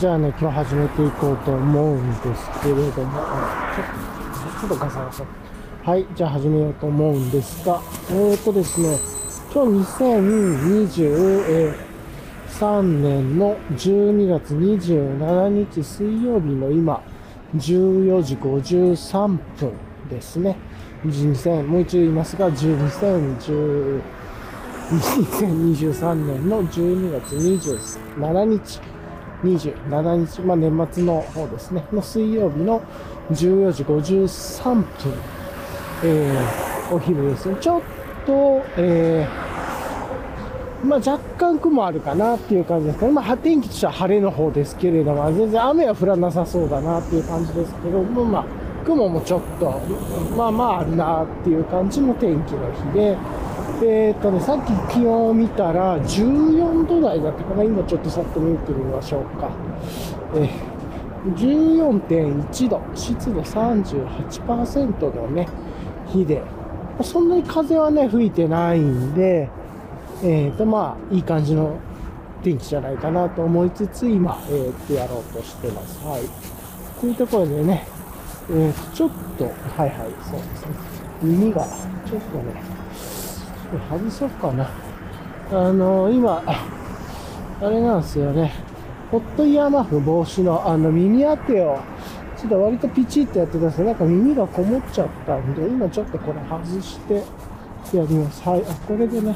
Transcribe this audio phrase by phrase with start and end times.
[0.00, 5.24] じゃあね、今日始めていこうと思うんですけれども、あちょっと、ちょっとガサガサ。
[5.84, 6.06] はい。
[6.16, 8.98] じゃあ始めようと思うんですが、えーとですね、
[9.52, 9.72] 今日
[12.62, 17.02] 2023年の12月27日水曜日の今、
[17.56, 19.72] 14時53分
[20.08, 20.56] ですね。
[21.04, 24.00] 2000もう一度言いますが、2010
[24.90, 28.80] 2023年の12月27日、
[29.42, 32.82] 27日、まあ、年末の方ですね、の水曜日の
[33.30, 34.84] 14時53分、
[36.04, 37.56] えー、お昼ですね。
[37.60, 37.82] ちょっ
[38.26, 43.12] と、えー、まあ、若干雲あるかなっていう感じですかね。
[43.12, 48.44] まあ、天気としては晴れの方ですけれども、全然雨は降らなさそうだなっていう感じですけども、まあ、
[48.84, 49.80] 雲もちょっと、
[50.36, 53.16] まあまああるなっていう感じの天気の日で、
[53.82, 57.64] えー、っとね、さっき気温を見たら14度台だったかな。
[57.64, 59.50] 今ちょっとさっと見てみましょうか。
[60.34, 65.48] えー、14.1度、湿度38%のね、
[66.08, 66.42] 日で、
[67.02, 69.48] そんなに風はね、吹いてないんで、
[70.22, 71.78] えー、っとまあ、いい感じの
[72.42, 76.06] 天気じゃないかなと思いつつ、今、えー、っとやろうとしてます。
[76.06, 76.22] はい。
[77.00, 77.86] というところでね、
[78.50, 79.90] えー、ちょっと、はいはい、
[80.22, 80.74] そうですね。
[81.22, 82.69] 耳が、ちょっとね、
[83.78, 84.68] 外そうかな。
[85.50, 88.52] あのー、今、あれなんですよね。
[89.10, 91.78] ホットイヤーマフ防止のあの耳当てを、
[92.36, 97.14] ちょっと割とピチッとやってたんですけど、なんか耳がこもっちゃったんで、今ちょっとこれ外して
[97.96, 98.48] やります。
[98.48, 98.62] はい。
[98.62, 99.34] あ、これでね、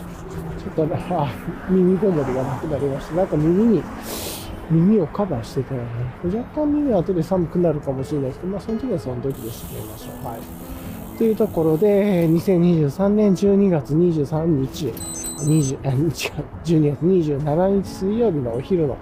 [0.59, 1.31] ちょっとね、あ、
[1.69, 3.17] 耳ごもりがなくなりました。
[3.17, 3.83] なんか耳に、
[4.71, 5.89] 耳をカバーしてたらね、
[6.25, 10.27] 若干耳は後で寒くなるかもしれないですけど、まあその時はその時でしてみましょう。
[10.27, 10.74] はい。
[11.17, 14.87] というところで、2023年12月23日、
[15.45, 16.33] 20、あ、日
[16.65, 18.97] 12月27日水曜日のお昼の、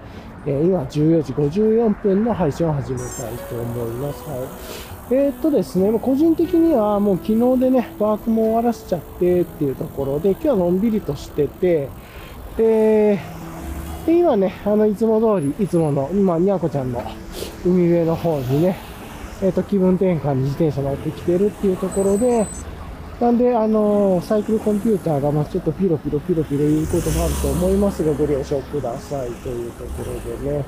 [0.45, 4.29] えー、今14時54分の配信を始めたいと思います。
[4.29, 4.39] はい。
[5.11, 11.89] えー、っとですね、個人的にはもう昨日でね、ワークも終わらせちゃってっていうところで、今日はのんびりとしてて、
[12.57, 13.19] で、
[14.05, 17.01] で、今ね、あの、いつも通り、いつもの、今、にゃこちゃんの
[17.65, 18.77] 海辺の方にね、
[19.43, 22.47] えっ、ー、と、気分転換に自転車乗ってきてるっていうところで、
[23.19, 30.65] なんで、あのサイクルコンピューターが、まあちょっとピロピロピロピロ言うこともあると思いますが、ご了承くださいというところでね。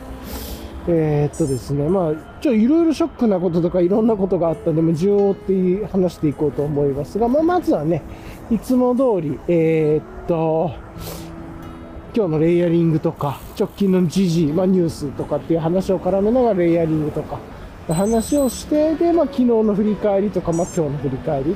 [0.88, 8.04] えー、っとですね、まあ、ちょ、いろいろショックなこととかいろんなことがあったんで、も順を追って話していこうと思いますが、まあ、まずはね、
[8.52, 10.74] いつも通り、えー、っと、
[12.16, 17.40] 今日のレイヤリングとか、直近の時事、まあ、ニュースとかっていう話を絡めながらレイヤリングとか、
[17.94, 21.56] 話をして、で、まあ、昨日の振り返りとか、まあ、今日の振り返り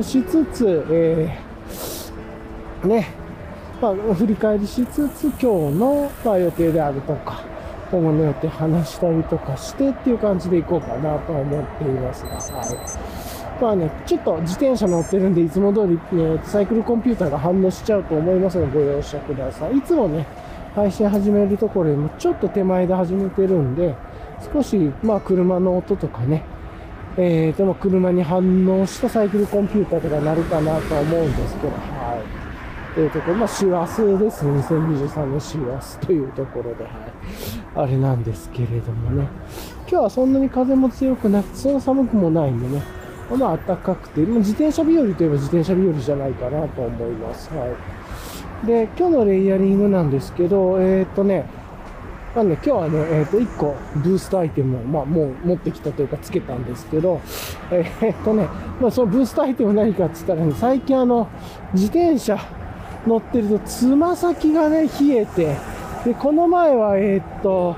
[0.00, 3.08] しつつ、えー、ね、
[3.80, 7.42] まあ、振り返りしつつ、今日の、まあ、予定であるとか、
[7.90, 13.14] 今後の予定話したりとかしてっていう感じでいこうかなと思っていますが、はい。
[13.60, 19.76] まあね、ちょっと自転車乗ってるんで、いつも通り、ね、サイクルコンピューターが反応しちゃうと思いますので、ご容赦ください。
[19.76, 20.26] いつもね、
[20.74, 23.94] 配信始めるところよりもちょっと手前で始めてるんで、
[24.52, 26.44] 少し、まあ、車の音とかね、
[27.16, 32.94] えー、でも車に反応したサイクルコンピューターとかなるかなと思うんですけど、はい。
[32.94, 34.60] というところ、まあ、師走ですね。
[34.60, 36.92] 2023年師走というところで、はい。
[37.74, 39.28] あれなんですけれどもね。
[39.88, 42.82] 今日はそんなに風も強くなく、そんな寒くもないんでね。
[43.30, 47.50] まあ暖かくて、自転車日和といえば自転車日和じゃないかなと思います。
[47.54, 48.66] はい。
[48.66, 51.46] で、今日のレイヤリングなんですけど、えー、っとね、
[52.34, 57.20] まあね、今日はね、えー、っと、1個ブーストアイテムを、まあ、もう持ってきたというか、つけたんですけど、
[57.70, 58.48] えー、っとね、
[58.80, 61.28] まあ、そのブーストアイテム何かって言ったらね、最近あの、
[61.72, 62.36] 自転車
[63.06, 65.56] 乗ってると、つま先がね、冷えて、
[66.04, 67.76] で、この前は、えー、っと、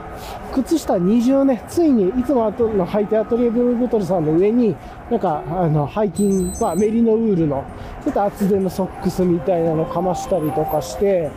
[0.54, 4.74] 靴下20ね、ついに、いつも後の履いてアトリエブルーボトルさんの上に、
[5.10, 7.62] なんか、あの、背筋、まあ、メリノウールの、
[8.02, 11.30] ちょっと厚手のソックスみたいなのかましたりとかして、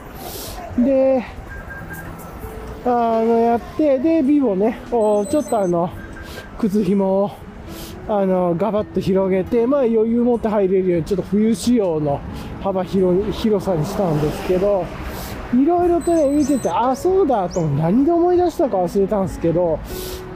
[0.78, 1.26] で、
[2.92, 5.90] あの、やって、で、ビボね、ちょっとあの、
[6.58, 7.32] 靴紐を、
[8.08, 12.20] あの、ガバッと広げて、まあ余裕持って入れるように、ちょっと冬仕様の
[12.62, 14.86] 幅広、広さにしたんですけど、
[15.54, 19.80] いろいろとね、見てて、あ、そうだと、何で思い出したか忘れたんですけど、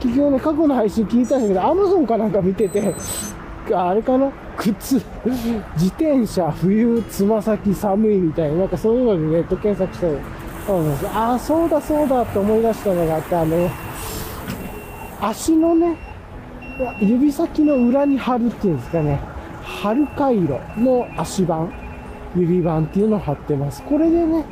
[0.00, 2.94] 結局ね、過去の配信聞いたんだけど、アマゾンかなんか見てて、
[3.72, 4.30] あれかな？
[4.56, 5.02] 靴、
[5.74, 10.00] 自転車、冬、つま先寒いみたいな、なんかそういうのでネット検索し
[11.00, 13.70] てああ、そうだそうだって思い出したのがあって、あの、
[15.20, 15.96] 足のね、
[17.00, 19.20] 指先の裏に貼るっていうんですかね、
[19.62, 21.72] 春回路の足盤、
[22.36, 23.82] 指盤っていうのを貼ってます。
[23.82, 24.44] これでね、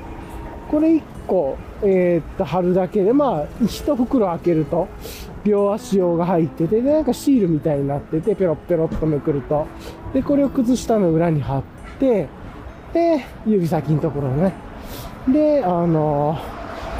[0.70, 4.88] これ1個、えー、っと、貼るだけで、まあ、1袋開けると、
[5.44, 9.66] 両足用が入ってて、で、なんかシールみたいになってて、ペロッペロッとめくると。
[10.14, 11.62] で、これを靴下の裏に貼っ
[11.98, 12.28] て、
[12.92, 14.52] で、指先のところね。
[15.28, 16.38] で、あの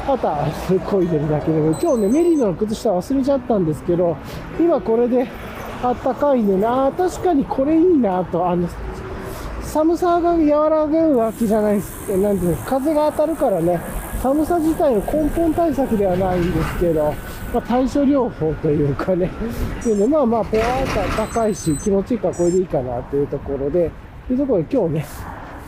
[0.07, 0.47] あとは、
[0.85, 4.17] こいでるだけでも、今日ね、メリノの靴下忘れちゃったんですけど、
[4.59, 5.27] 今これで
[5.81, 8.67] あったかいんでね、あ確かにこれいいなと、あの、
[9.61, 12.17] 寒さが和らげるわけじゃないです。
[12.17, 13.79] なんていうの、風が当たるからね、
[14.21, 17.13] 寒さ自体の根本対策ではないんですけど、
[17.53, 19.29] まあ、対処療法というかね、
[19.83, 23.91] でねまあまあ、ポワーっと高いし、気持ちいいからこれでいいかなというところで、
[24.27, 25.05] というところで今日ね、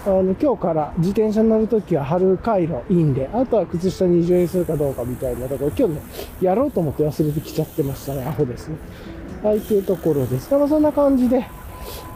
[0.05, 6.01] あの、今日から自転車に乗るときは春回路いいんで、あとは靴下二重にするかどうかみたいなところ、今日ね、
[6.41, 8.77] やろうと思って忘れてきちゃってましたね、アホですね。
[9.43, 10.53] はい、というところです。
[10.53, 11.47] まあそんな感じで、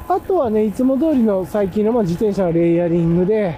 [0.08, 3.58] あとはね、いつも通りの最近のま自転車のレイヤリングで、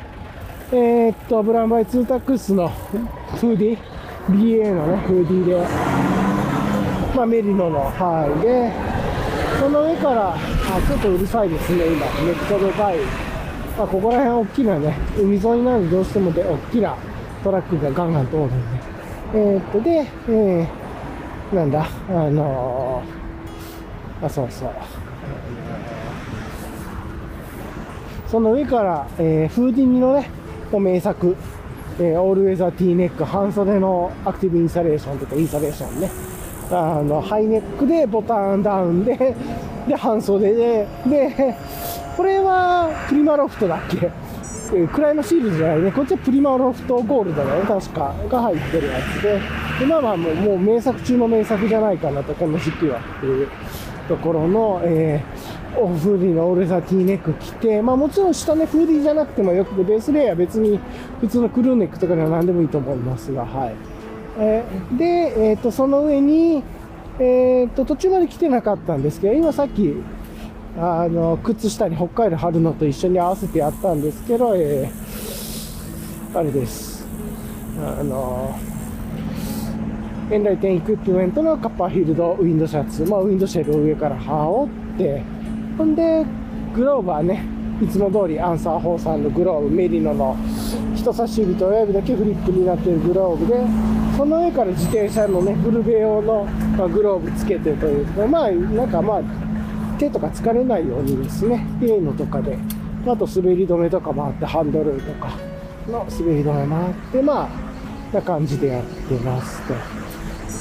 [0.72, 8.42] えー、っと、ブランバイツータックスのフーディー、BA のね、フーディーで、まあメリノの、はい。
[8.42, 8.72] で、
[9.60, 10.38] その上から、あ、
[10.88, 12.06] ちょっとうるさいですね、今。
[12.24, 13.31] めっちゃでかい。
[13.81, 16.95] まあ、ここら辺大きなね、海沿いなのでどうしてもで大きな
[17.44, 18.56] トラックがガンガン通るんで。
[19.33, 24.72] えー、っと、で、えー、なんだ、あのー、あ、そうそう。
[28.28, 30.30] その上から、えー、フーディニのね、
[30.72, 31.36] 名作、
[31.98, 36.12] えー、オールウェザー T ネック、半袖のアクティブインスタレーションとかインスタレーションね。
[36.69, 39.36] あの、ハイネックでボタンダウンで、
[39.88, 41.56] で、半袖で、で、
[42.15, 44.11] これはプリマロフトだっけ？
[44.87, 45.91] クライマシールじゃないね。
[45.91, 47.61] こっちはプリマロフトゴールドだね。
[47.63, 48.15] 確か。
[48.29, 49.39] が入ってるやつで。
[49.79, 53.49] で、まあまあもう、もう名作中の名作じゃないかなと、この時期はっていう
[54.07, 60.79] ところの、えー、オフーディのオールザティーネック着て、まあもちろん下ね、フーディじゃなくてもよくて、ベースレイヤー別に
[61.19, 63.75] 普通のクルーネックとかでは何でもいいと思いますが、はい。
[64.39, 65.05] えー、で、
[65.49, 66.63] えっ、ー、と、その上に、
[67.19, 70.01] えっ、と、途中まで来てなかったんですけど、今さっき、
[70.77, 77.06] あの、靴下に北海道貼るのと一緒に合わせてやったんですけど、えー、あれです。
[77.77, 78.56] あの、
[80.31, 85.23] エンライテンエクイプメントのカッパーフィールドウィンドシャツ、まあ、ウィンドシェルを上から羽織って、
[85.77, 86.25] ほんで、
[86.73, 87.44] グローブはね、
[87.81, 90.38] いつも通りアンサー4さんのグローブ、メリノの
[90.95, 93.59] 人差し指と親指だけフリップになってるグローブで、
[94.15, 96.45] その上から自転車のね、フルベ用の、
[96.77, 99.21] まあ、グローブつけてという、まあ、なんかまあ、
[100.01, 102.57] 手とか疲れないようにですね、A のとかで、
[103.06, 105.38] あと滑り止めとかもあって、ハンドルとか
[105.88, 109.75] の滑り止めもあって、まあ、な感じでやってますと。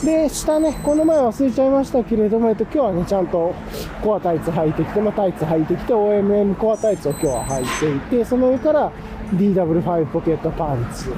[0.05, 3.55] で、下ね、この前忘れちゃいましたけれども、えっと、今日はね、ちゃんと
[4.03, 8.93] コアタイツ履いてきて、まあ、タイツ履いてきて、OMM コアタイツを今日は履いていて、その上から
[9.35, 11.15] DW5 ポケットパンツ。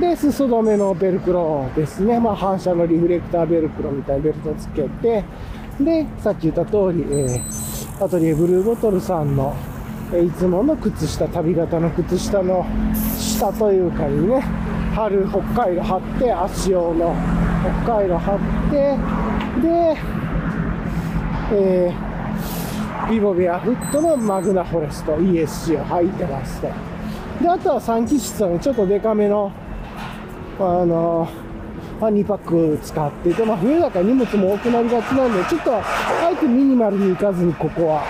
[0.00, 2.20] で、裾止めのベルクロですね。
[2.20, 5.24] まあ、反射のリフレクターベルクロみたいなベルトをつけて、
[5.80, 9.54] で、さっき言った通り、えー、アトリエブルーボトルさんの、
[10.12, 12.66] えいつもの靴下、旅型の靴下の
[13.18, 14.40] 下というかにね、
[14.94, 17.14] 春北海道貼って、足用の
[17.84, 18.38] 北海道貼っ
[18.70, 18.98] て、
[19.62, 19.96] で、
[21.52, 26.68] えー、ビボベアフットのマグナフォレスト ESC を履いてますと。
[27.40, 29.52] で、あとは3機室はね、ちょっとデカめの、
[30.58, 31.28] あの
[32.00, 35.82] まあ、2パック使ってて、まあ、冬だから荷物も多くなりがちなんで、ちょっと、あ
[36.32, 38.04] えてミニマルに行かずにここは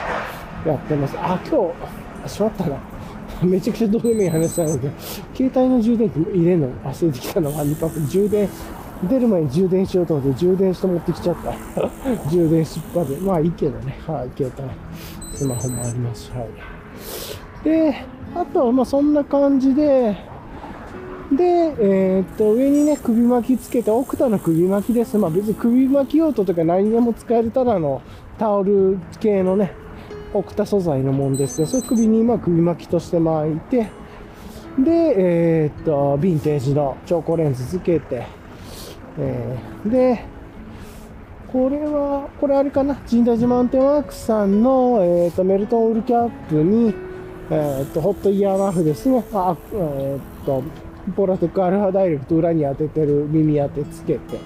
[0.66, 1.16] やってます。
[1.18, 1.72] あ、今
[2.24, 2.76] 日、しまったな。
[3.42, 4.92] めちゃくちゃどうでもいい話なんだけど、
[5.34, 8.00] 携帯の充電器入れるの忘れてきたのが2パック。
[8.10, 8.48] 充電、
[9.08, 11.52] 出る前に充電しようと思って充電して持ってきちゃった。
[12.28, 13.16] 充電しっぱで。
[13.18, 13.98] まあいいけどね。
[14.06, 16.48] はい、携帯、スマホもありますし、はい。
[17.64, 18.04] で、
[18.34, 20.16] あとはまあそんな感じで、
[21.32, 25.18] で、えー、っと、上にね、首巻きつけて、奥田の首巻きです。
[25.18, 28.00] まあ別に首巻き用途とか何でも使えるただの
[28.38, 29.72] タオル系のね、
[30.32, 33.88] 奥田素材のもんですけど、それ首に今首巻きとして巻いて、
[34.78, 38.26] で、えー、っと、ヴィンテージの超高レンズつけて、
[39.18, 40.24] えー、で、
[41.52, 46.94] これは、これあれかな、神代寺マウンテンワークさんの、えー、っと、メルトンウールキャップに、
[47.50, 49.24] えー、っと、ホットイヤーマフですね。
[49.32, 50.62] あ、えっと、
[51.08, 54.38] ポラテックアルファダイレクト裏に当ててる耳当てつけて、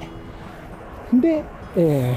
[1.13, 1.45] で、
[1.77, 2.17] え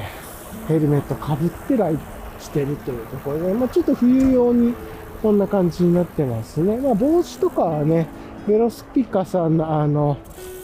[0.65, 1.99] ー、ヘルメットかぶってライブ
[2.39, 4.73] してるというところで、まあ、ちょっと冬用に
[5.21, 6.77] こんな感じになってますね。
[6.77, 8.07] まあ、帽子とかはね、
[8.47, 10.17] ベロスピカさんのあの、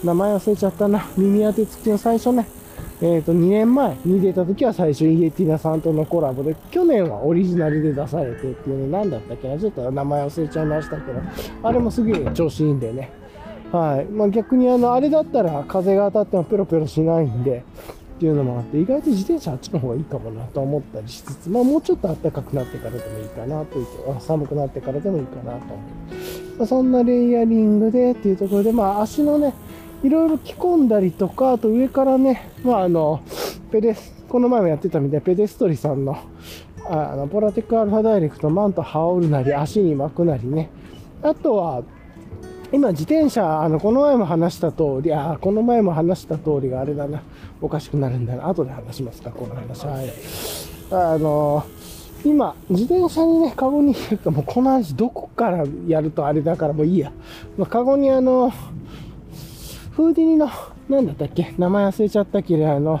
[0.04, 1.04] 名前忘れちゃったな。
[1.16, 2.46] 耳当て付きの最初ね、
[3.00, 11.20] えっ、と、2年前に出た時は最初イエティナさんとのコラボで、去年はオリジナルで出されてっていうの何だったっけなちょっと名前忘れちゃいましたけど、
[11.64, 13.21] あれもすげえ調子いいんでね。
[13.72, 14.04] はい。
[14.12, 17.64] まあ逆にあの、あれだったら風が当たってもペロペロしないんで、
[18.16, 26.58] っていうのもあって、意外と自転車あっちの方がいいかもなと思ったりしつつ、まあもうちょっと暖かくなってからでもいいかなというと、寒くなってからでもいいかなと思う。
[26.58, 29.54] まあ、そんなレイヤリングでっていうところで、まあ足のね、
[30.04, 33.22] いろいろ着込んだりとか、あと上からね、まああの、
[33.70, 36.18] ペデス、この前もやってたみたいペデストリさんの、
[36.88, 40.70] あの、ポラテックアルファダイレクトマント羽織るなり、足に巻くなりね。
[41.22, 41.82] あとは、
[42.72, 47.22] 今自転車、あの、この前も話した通り、あ、この前も話した通りがあれだな。
[47.60, 48.48] おかしくなるんだな。
[48.48, 49.86] 後で話しますか、この話。
[49.86, 50.10] はい。
[50.90, 51.64] あの、
[52.24, 57.12] 今、自転車にね、カゴに、もうこの話どこからやるとあれだからもういいや。
[57.58, 58.50] まあ、カゴにあの、
[59.90, 60.48] フーディニの、
[60.88, 63.00] なんだったっけ名前忘れちゃったけど、あの、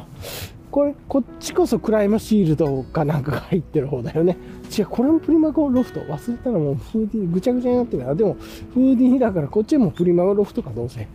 [0.72, 4.38] これ、こっちこそクライムシールドかなんかが入ってる方だよね。
[4.76, 6.00] 違う、これもプリマゴロフト。
[6.00, 8.14] 忘れたらもうフーディー、ぐちゃぐちゃになってるから。
[8.14, 8.38] でも、
[8.72, 11.06] フーディーだからこっちもプリマゴロフトかどうせ。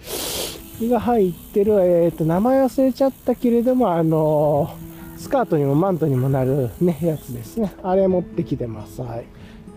[0.87, 7.73] が入ってる、えっ、ー、と、名前忘れちゃったけれども、あのー、スカートにもマントにもなるね、やつですね。
[7.81, 9.01] あれ持ってきてます。
[9.01, 9.25] はい。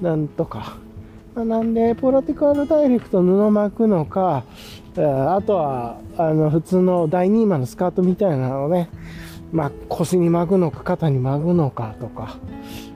[0.02, 0.76] なんとか。
[1.34, 4.44] あ、なんで、ポラティカルダイレクト布巻くのか、
[4.96, 8.90] あとは、あの、普通の第2マのスカートみたいなのをね、
[9.52, 12.38] まあ、腰に巻くのか、肩に巻くのかとか、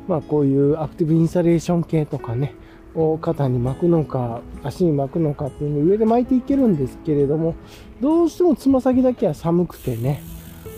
[0.06, 2.54] まあ、こういうアクティブインサレーション系とかね、
[2.94, 7.54] を肩に巻くのか、足に巻くのかっていうのを上で巻いていけるんですけれども、
[8.00, 10.22] どうしてもつま先だけは寒くてね。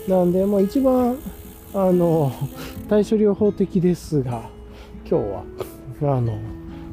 [0.07, 1.17] なんで、まあ一番、
[1.73, 2.31] あの、
[2.89, 4.49] 対処療法的ですが、
[5.09, 5.43] 今日は、
[6.17, 6.39] あの、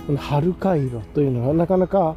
[0.06, 2.16] この春回路というのがなかなか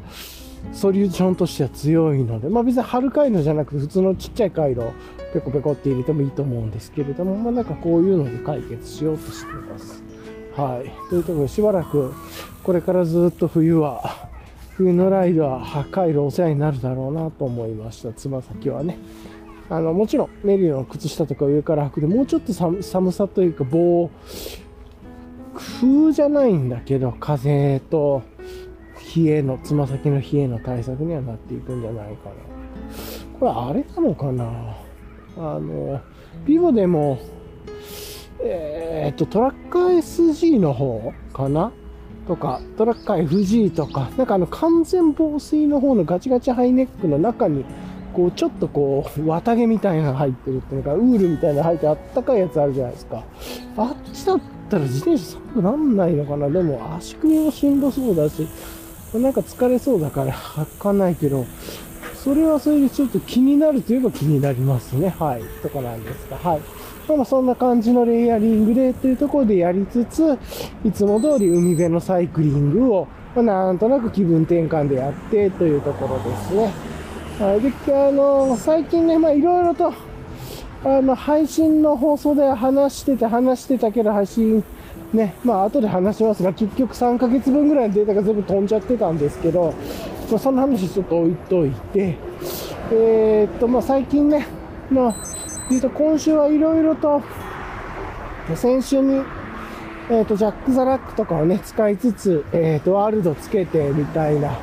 [0.74, 4.92] ソリューションとしては強いので、まあ別に春回路じゃなくて普通のちっちゃい回路
[5.40, 10.04] ペコペコって入れてもいいと思うんですけれども、まあなんかこういうので解決しようとしています。
[10.56, 11.10] はい。
[11.10, 12.14] というところでしばらく
[12.64, 14.30] これからずっと冬は、
[14.76, 18.12] 冬のライドは破壊路お世話になるだろうなと思いました。
[18.14, 18.98] つま先はね。
[19.70, 24.10] あの、もちろんメリーの靴下とか上から履くでもうちょっと寒さというか棒、
[25.54, 28.22] 風じゃないんだけど、風と
[29.16, 32.58] 冷えの、つま先の冷えの対策にはなっていくんじゃないかな。
[33.40, 34.87] これあれなのかな？
[35.38, 36.02] あの、
[36.46, 37.20] ビボでも、
[38.42, 41.72] えー、っと、トラッカー SG の方かな？
[42.28, 47.64] とか、トラッカー FG とか、なんかあの完全防水の方のガチガチハイネックの中に、
[48.14, 53.24] こう、ちょっとこう、綿毛みたいなのが入ってるっていうか、ウールみたいなの入ってあったかいやつあるじゃないですか。
[53.78, 56.50] あっちだったら自転車寒くなんないのかな？
[56.50, 58.48] でも足首もしんどそうだし、
[59.14, 61.46] なんか疲れそうだから履かないけど、
[62.24, 65.10] それはそれでちょっと気になるといえば気になりますね。
[65.10, 65.44] はい。
[65.62, 66.62] とかなんですが、はい。
[67.16, 70.38] まあ、そんな感じのレイヤリングでというところでやりつつ、
[70.84, 76.74] いつも通り海辺のサイクリングを、まあ、なんとなく気分転換でやってというところですね。
[77.40, 77.62] はい。
[77.62, 79.94] で、あの、最近ね、まあいろいろと、
[80.84, 84.64] あの、配信の放送で話してて、話してたけど、配信、
[85.14, 89.74] ね、まあ後で話しますが、結局3ヶ月分ぐらいのデータが全部飛んじゃってたんですけど、
[90.30, 92.18] まあ、その話ちょっと置いといて、
[92.92, 94.48] えー、っと、まあ最近ね、
[94.90, 95.16] まあ、
[95.70, 97.22] 言うと今週はいろいろと、
[98.56, 99.22] 先週に、
[100.10, 104.58] えっ、ー、と、ジャック・ザ・ラックとかをね、使いつつ、えっ、と、ワールドつけてみたいな、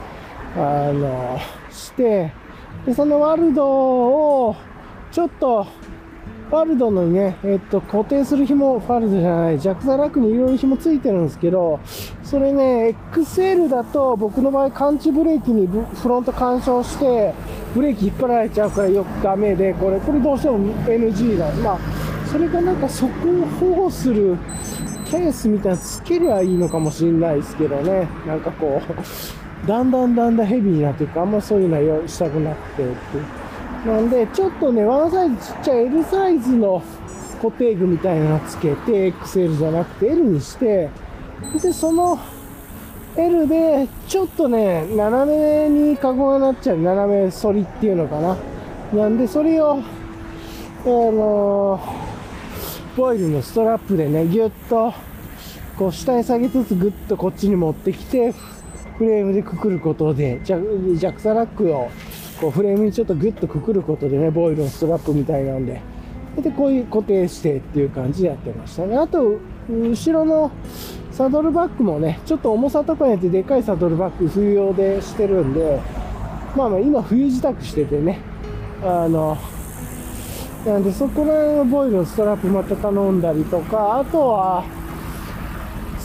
[0.56, 1.38] あの、
[1.70, 2.32] して、
[2.86, 4.56] で、そのワールドを、
[5.12, 5.66] ちょっと、
[6.50, 11.80] ファルドのね、えっと、固定する紐、ファルドじゃない、ジャク・ザ・ラックにいろいろ紐ついてるんですけど、
[12.22, 17.34] それね、XL だと僕の場合、感知ブレーキにフロント干渉して、
[17.74, 21.50] ブレーキ引っ張られちゃうからよくダメで、これ、これどうしても NG だ。
[21.54, 21.78] まあ、
[22.26, 24.36] それがなんかそこを保護する
[25.10, 28.06] ケースみたいなつけりゃいいのかもしれないですけどね。
[28.26, 33.43] なんかこう、だんだんだんだんヘビーになっていくあんまそういうのはしたくなくてって
[33.84, 36.82] なんで、ちょっとね、ワンサイズちっちゃい L サイズの
[37.42, 40.88] 固定具みたいなのつけて、XL じゃなくて L にして、
[41.60, 42.18] で、その
[43.16, 46.78] L で、ちょっとね、斜めにカゴがなっちゃう。
[46.78, 48.36] 斜め反りっていうのかな。
[48.92, 49.78] なんで、それを、
[50.86, 51.80] あの
[52.96, 54.94] ボイルのストラップでね、ぎゅっと、
[55.78, 58.32] こう下に下げつつぐっとこっちに持ってきて、
[58.98, 61.90] フレームでくくることで、ジャジャクサラックを
[62.44, 65.80] こうフレームにちょっとグッとくくることでね、ボイルのストラップみたいなんで、
[66.36, 68.98] で、こういう固定してっていう感じでやってましたね。
[68.98, 69.38] あと、
[69.70, 70.50] 後ろの
[71.10, 75.80] サドルバッグもね、ちょっと重さとかによってでかいサドルバッグ冬用でしてるんで、
[76.54, 78.18] まあまあ今冬支度しててね、
[78.82, 79.38] あの、
[80.66, 84.64] なんで、そこら辺のボイルのストラップまた頼んだりとか、あとは、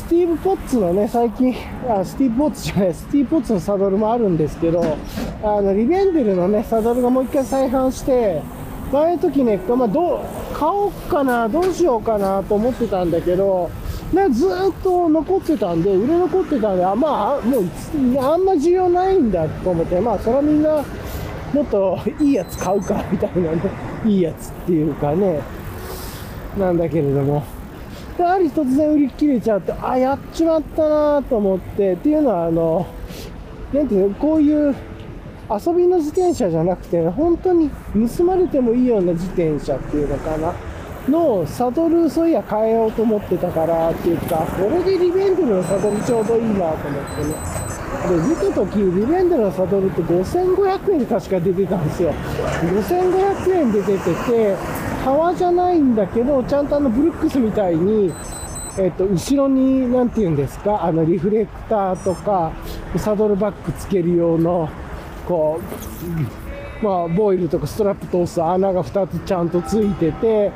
[0.10, 1.56] ティーブ・ポッツのね、最近、
[1.88, 4.84] あ、スティーブ・ポッツじゃない、スティーブ・ポッツのサドルもあるんですけど、
[5.44, 8.42] あの、リベンデルのね、サドルがもう一回再販して、
[8.92, 13.70] 前の時ね、まあ、どう、買おうかな、どうしようかなと思ってたんだけど、
[14.12, 14.50] ね、ずっ
[14.84, 17.64] と残ってたんで、売れ残ってたんで、あまあ、もう、
[18.20, 20.84] あんま需要ないんだと思って、まあ、それはみんな、
[21.54, 23.62] もっといいやつ買うか、みたいなね、
[24.06, 25.40] いいやつっていうかね、
[26.58, 27.59] なんだけれども。
[28.20, 32.86] で、ある日突然売り切れちゃって、あ、やっちまったなと思って、っていうのは、あの、
[33.74, 34.76] なんていうの、こういう
[35.50, 37.70] 遊びの自転車じゃなくて、本当に
[38.18, 40.54] 盗まれてもいいような自転車っていうのかな。
[41.08, 47.79] のサドルそういや変えようと思ってたからっていうか、これでリベンジのサドルちょうどいいなと思ってね。
[48.08, 52.14] で、見たとき、リベンデのサドルって5500円確か出てたんですよ。
[52.62, 54.56] 5500円で出てて、
[55.04, 58.14] 革じゃないんだけど、ちゃんとあのブルックスみたいに、
[58.78, 62.52] えっと、後ろに、なんて言うんですか、あの、リフレクターとか、
[62.98, 64.70] サドルバッグつける用の、
[65.28, 65.60] こ
[66.82, 70.52] う、まあ、ボイルとかストラップ通す穴が2つちゃんとついてて、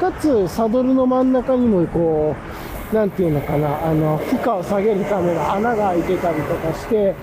[0.00, 7.14] かつ、サドルの真ん中にも、こう、なんていうのかな、あの、負荷を下げるための穴が開いてたりとかして、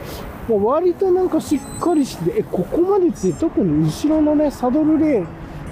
[0.48, 5.27] もう割となんかしっかりして、え、ここまでついて、特に後ろのね、サドルレーン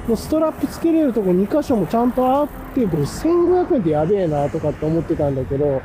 [0.10, 5.82] のストラップつけれるとこ2箇所もちゃんとあって、これ1500円でやべえなとかって思ってたんだけど、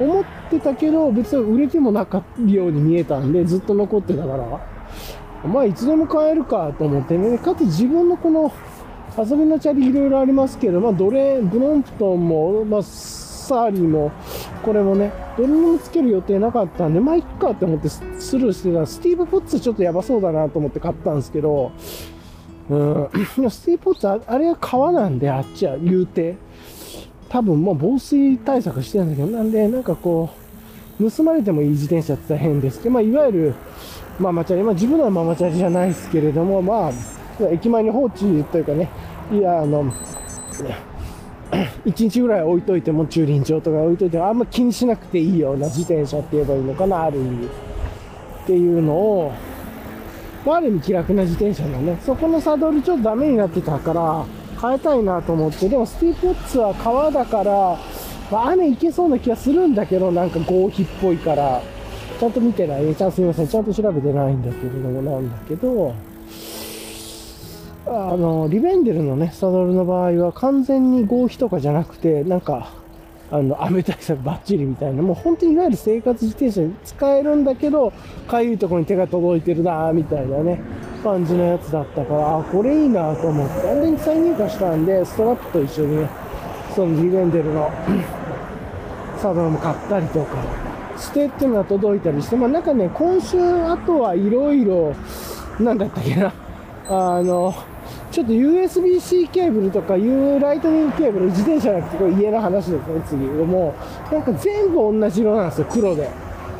[0.00, 8.52] 思ってたけど、別に売れてもなかったように見えたんで、ずっと残ってたから、まあいつでも買えるかと思ってね、かつ自分のこの
[9.16, 12.82] 遊びのチャリいろいろありますけど、まあどれ、ブロンプトンも、まあ
[13.44, 14.10] サーリーも、
[14.64, 18.02] これもね、どれにもつける予定なかったんで、まあいっかって思ってス
[18.38, 21.72] ルーしてたスティーブ・ポッツちょっとやばそうだなと思って買ったんですけど、
[22.70, 23.08] うん、
[23.50, 26.36] スティーブ・ポッツああれは革なんで、あっちは言うて。
[27.34, 30.30] 多分もう防水対策してるんだけど、なんで、なんかこ
[31.00, 33.54] う、盗まれてもいい自転車って言ったら変ですけど、まあいわゆる、
[34.20, 36.92] ママチャリ、まあ自分のはママチャリじゃないですけれども、まあ、
[37.50, 38.88] 駅前に放置というかね、
[39.32, 39.92] いや、あの、
[41.86, 47.46] 1日ぐらい置いといても駐輪場とか置いといてもあんま気にしなくていいような自転車って言えばいいのかな、ある意味。
[48.44, 49.32] っていうのを、
[50.44, 54.24] まあ、る意味気楽な自転車のね、そこのサドルちょっとダメになってたから、
[54.60, 57.78] 変えたいなと思って、でもスティープウッツは革だから、
[58.30, 61.62] まあ、雨いけそうな気がするんだけど、なんか合皮っぽいから、
[62.18, 62.94] ちゃんと見てない。
[62.94, 63.48] ちゃんすみません。
[63.48, 65.94] ちゃんと調べてないんだけれども、なんだけど、
[67.86, 72.72] あの、リベンデルのね、サドルの場合は完全に合皮とかじゃなくて、なんか、
[73.30, 77.92] あの、雨対策バッチリみたいな、もう本当にいわゆる生活自転車に使えるんだけど、
[78.26, 80.60] かゆいとこに手が届いてるなみたいなね、
[81.02, 86.08] 感じのやつだったから、あ、これいいなと思って、完全に再入荷したんで、ストラップと一緒にね、
[86.74, 87.70] そのリベンデルの
[89.18, 90.36] サドルも買ったりとか、
[90.96, 94.94] してっていうのが届いたりして、まあなんかね、今週あとはいろいろ、
[95.60, 96.32] なんだったっけな、
[96.88, 97.54] あの、
[98.14, 103.24] ちょっと USB-C ケーブルとか U ライトニングケーブル、自転車じゃなくてこれ家の話ですね、次。
[103.26, 103.74] も
[104.08, 106.08] う、なんか全部同じ色なんですよ、黒で。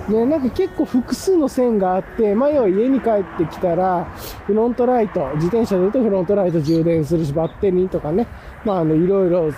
[0.09, 4.05] ね、なんか結構複数の線があって、前は家に帰ってきたら、
[4.47, 8.27] フロントライト、自転車で言うとフロントライト充電するし、バッテリーとかね、
[8.67, 9.51] まああの、いろいろ、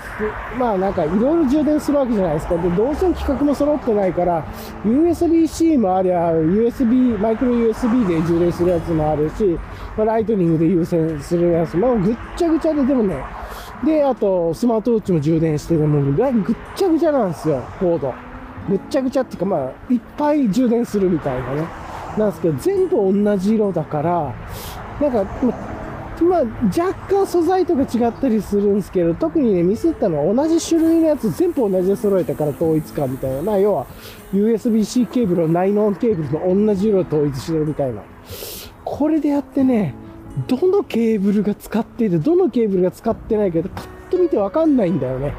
[0.56, 2.56] まあなんかいろいろ充電するわけじゃないですか。
[2.58, 4.44] で、どうせ規格も揃ってないから、
[4.84, 9.58] USB-C もありゃ、USB、マイクロ USB で充電するやつもあるし、
[9.96, 13.16] まあ、ライトニングで優先するやつ、まあぐっちゃぐちゃで、でもね、
[13.84, 16.12] で、あと、スマートウォッチも充電してでも、ぐ
[16.52, 18.25] っちゃぐちゃなんですよ、コード。
[18.68, 21.66] ぐっちゃぐちゃっていうか、まあ、いっぱい充電するみたいなね。
[22.18, 24.34] なんですけど、全部同じ色だから、
[25.00, 25.30] なんか、
[26.24, 33.42] まあ、若干素材とか違ったりするんですけど、特にね、ミスったのは同じ種類のやつ全部同じで揃えたから統一感みたいな。
[33.42, 33.86] まあ、要は、
[34.32, 38.02] USB-C ケーブルをナイロンケーブルの同じ色を統一してるみたいな。
[38.84, 39.94] これでやってね、
[40.48, 45.34] どのケーブルが使っていて、どのケーブルが使ってないかパッと見てわかんないんだよね。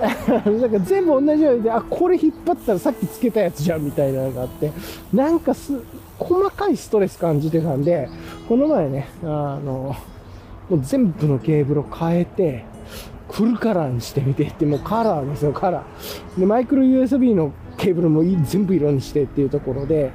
[0.60, 4.72] なんか全部同じようにで、あ、これ引っ張ったらさっきつけたやつじゃんみたいなのがあって、
[5.12, 5.74] なんかす、
[6.18, 8.08] 細かいストレス感じてたんで、
[8.48, 9.94] この前ね、あの、
[10.68, 12.64] もう全部のケーブルを変えて、
[13.30, 16.40] フルカラーにしてみてって、もうカラーですよ、カラー。
[16.40, 20.12] で、マイクロ USB のケーブルも全部色にしてっていうところで、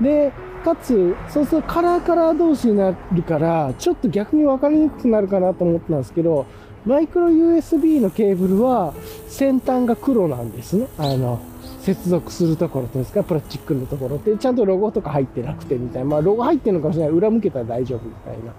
[0.00, 0.32] で、
[0.64, 6.46] かつ、そうするとカラーカラー同士になるから、ちょっと逆に分かりにくくなるかなと思ったんですけど、
[6.86, 8.94] マイクロ USB のケーブルは
[9.28, 10.86] 先端が黒なんですね。
[10.98, 11.40] あの、
[11.80, 16.08] 接続するところとですか、プラスチックのところって、ちゃんとロゴとか入ってなくてみたいな。
[16.08, 17.14] まあ、ロゴ入ってるのかもしれない。
[17.14, 18.52] 裏向けたら大丈夫みたいな。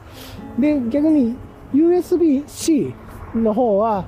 [0.60, 1.36] で、逆に
[1.74, 2.94] USB-C
[3.36, 4.06] の方は、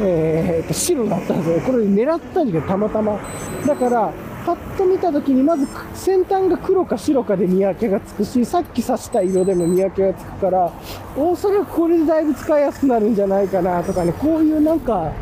[0.00, 1.60] えー、と白だったんですよ。
[1.60, 3.18] これ狙ったんですけど、たまたま。
[3.66, 4.12] だから、
[4.44, 10.70] パッと見た時にまず先端が黒か白かで見分けがつくし、さっき刺した色でも見分けがつくから、
[11.16, 15.12] おそらくこれでだいぶ使いやすくなるんじゃないかなとかね、こういうなんか、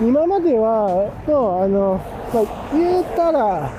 [0.00, 2.00] 今までは、もうあの、
[2.32, 3.70] まあ、言うたら、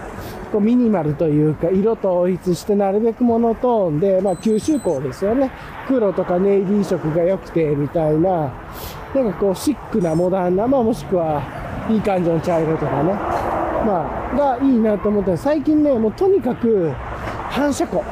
[0.51, 5.49] こうミニマルというか、色統一してなるべくモノトーンで、まあ吸収光ですよね。
[5.87, 8.51] 黒とかネイビー色が良くて、みたいな、
[9.15, 11.41] なんかこうシックなモダンな、まあもしくは
[11.89, 13.40] いい感じの茶色とかね。
[13.85, 16.91] まあ、がいいなと思ったら、最近ね、もうとにかく
[17.49, 18.03] 反射光。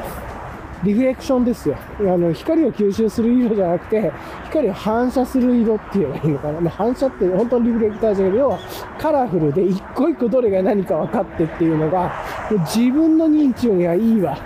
[0.82, 1.76] リフレクションですよ。
[1.98, 4.10] あの、光を吸収する色じゃなくて、
[4.44, 6.60] 光を反射する色って言えばいいのかな。
[6.60, 8.58] まあ、反射って本当にリフレクターじゃなくて、要は
[8.98, 12.10] カラフルで一個一個どれが何か分かってっていうのが、
[12.74, 14.38] 自分の認知にはいいわ。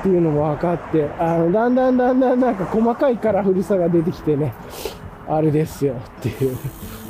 [0.00, 4.52] っていうのも分かって、あの、だんだんだんだんなんか細かいカラフルさが出てきてね、
[5.28, 6.56] あれですよっていう。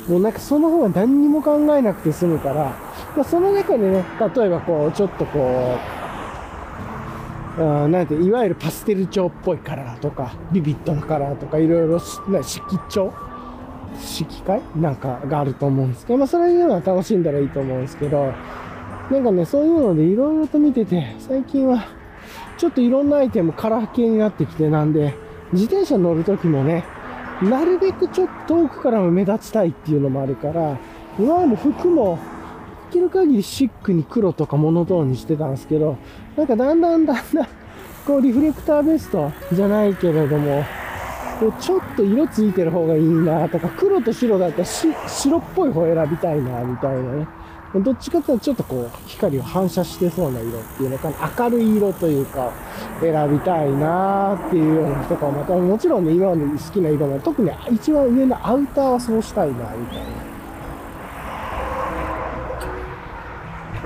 [0.07, 2.75] もうなんかその方が何にも考えなくて済むから、
[3.15, 4.03] ま、その中でね、
[4.35, 5.77] 例えばこう、ちょっとこ
[7.59, 13.13] う、あなんて、いわゆるパステル調っぽいカラーとか、ビビッドなカラーとか、いろいろ、な色調？
[13.99, 18.33] 色彩なんかがあると思うんですけど、まあ、そういうのは楽しんだらいいと思うんですけど、
[19.11, 21.85] なんかね、そういうのでいろいろと見てて、最近は、
[22.57, 25.13] ちょっといろんなアイテムカラー系になってきてなんで、
[25.51, 26.83] 自転車乗るときもね、
[27.43, 30.79] なるべくちょっと遠くからも目立ちたいっていうのもあるから、
[31.19, 32.17] 今までも服も、
[32.93, 35.97] きる限りシックに黒とかモノトーンにしてたんですけど、
[36.37, 37.47] なんかだんだんだんだん、
[38.05, 40.63] こうリフレクターベストじゃないけれども、
[41.39, 47.27] こうちょっと色ついてる方がいいなとか、黒と白だったら白っぽい方選びたいな、みたいなね。
[47.75, 52.51] どっちかっていうとちょっとこう光を反射してそうな色っていうのかな、明るい色というか、
[53.01, 60.32] 選びたいなっていうような人かまたもちろんね、今まで好きな色も、特に一番上のアウターはそうしたいな、みたいな。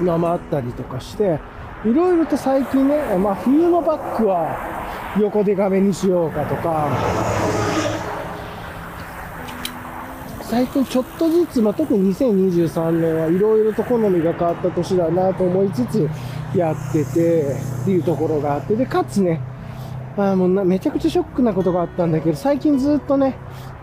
[0.01, 1.39] のもあったりとかして、
[1.85, 6.89] いろいろと最近ね、まあ冬のバッグは横で画面にしようかとか、
[10.41, 16.09] 最近ちょっとずつ、まあ、特に2023年はいろいろと好みが変わった年だなと思いつつ
[16.55, 19.41] やっててっていうところがあって、で、かつね、
[20.15, 23.35] あもうなめちゃくちゃショックなことがあったんだけど、最近ずっとね、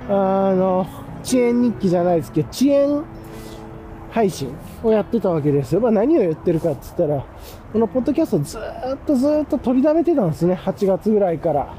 [0.08, 0.86] あの、
[1.22, 3.04] 遅延日記じゃないですけど、遅延
[4.14, 5.80] 配信をやってたわけですよ。
[5.80, 7.26] まあ何を言ってるかって言ったら、
[7.72, 10.54] このポッドキャストずーっとずーっと取りだめてたんですね。
[10.54, 11.74] 8月ぐらいから。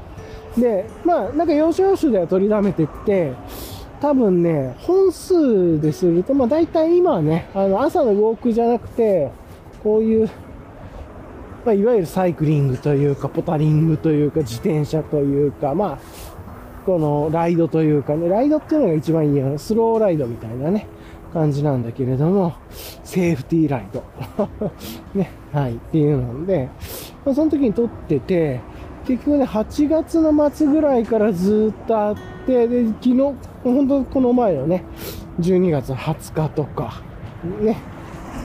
[0.54, 3.32] で、まあなんか要所要所では取りだめてって、
[4.02, 9.32] 多分ね、本数ですると、まあ大体今はね、あの朝のウォークじゃなくて、
[9.82, 10.28] こういう、
[11.64, 15.98] まあいわゆるサイクリングというか、ポタリングというか、自転車というか、まあ、
[16.84, 19.58] このライドというかね、ライドっていうのが一番いいよ。
[19.58, 20.86] スローライドみたいなね、
[21.36, 22.54] 感じなんだけれども、
[23.04, 24.02] セーフティーライド。
[25.14, 26.70] ね、はい、っていうので、
[27.26, 28.60] まあ、その時に撮ってて、
[29.04, 32.14] 結局ね、8月の末ぐらいからずっとあっ
[32.46, 34.84] て、で、昨日、本当この前のね、
[35.38, 37.02] 12月20日とか、
[37.60, 37.76] ね、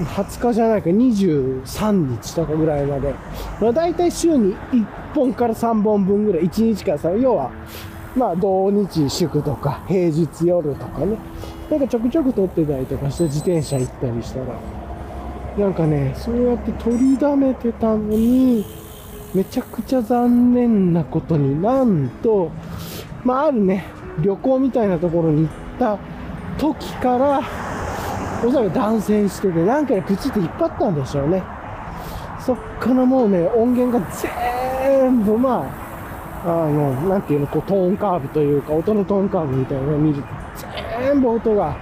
[0.04, 3.14] 20日じゃないか、23日とかぐらいまで、
[3.62, 7.52] まあ、大体週に1本から3本分ぐらい、1日から3、要は、
[8.18, 11.16] まあ、土日祝とか、平日夜とかね、
[11.72, 14.48] なんかちょくちょく撮ってたりとかして自転車行ったりしたら、
[15.58, 18.66] なんかね、そうやって取りだめてたのに、
[19.34, 22.52] めちゃくちゃ残念なことになんと、
[23.24, 23.86] まあ、あるね、
[24.22, 25.98] 旅行みたいなところに行った
[26.58, 27.42] 時から、
[28.46, 31.42] おそらく断線してて、なんかね、プチって引っ張ったんでしょうね。
[32.46, 34.06] そっからもうね、音源が
[34.92, 35.66] 全部、ま
[36.44, 40.41] あ、あの、なんていうの、こう、トーンカーブというか、音のトーンカーブみたいなのを見ると、
[41.02, 41.76] 全部音が、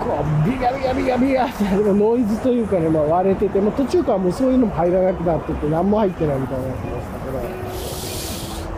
[0.00, 7.18] こう、ビガビガビガビガって、ノイズというかね、まあ、割れてて、もう途中からもうそういうのも入らなくなってて、何も入ってないみたいになってました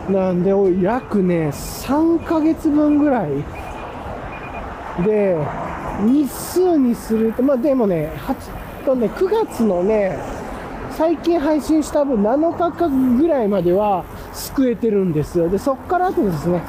[0.07, 3.29] けど、なんで、お約ね、3ヶ月分ぐらい。
[5.05, 5.37] で、
[6.01, 10.17] 日数にすると、まあでもね、8とね、9月のね、
[10.91, 14.03] 最近配信した分7日間ぐらいまでは
[14.33, 15.49] 救えてるんですよ。
[15.49, 16.61] で、そっから後ですね、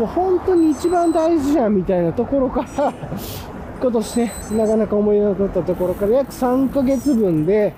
[0.00, 2.90] もう本当に一番大事じゃんみたいなところから、
[3.82, 7.74] 今年ね、なかなか思いなかったところから約3ヶ月分で、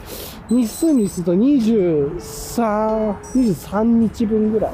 [0.48, 4.70] 日数にすると23、23日分ぐらい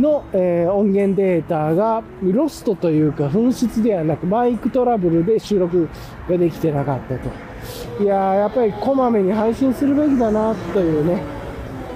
[0.00, 5.88] の、えー音源データがロストというか紛失ではなくバイクトラブルで収録
[6.28, 8.04] ができてなかったと。
[8.04, 11.20] いやー、やっぱりこまめに配信するべきだなというね、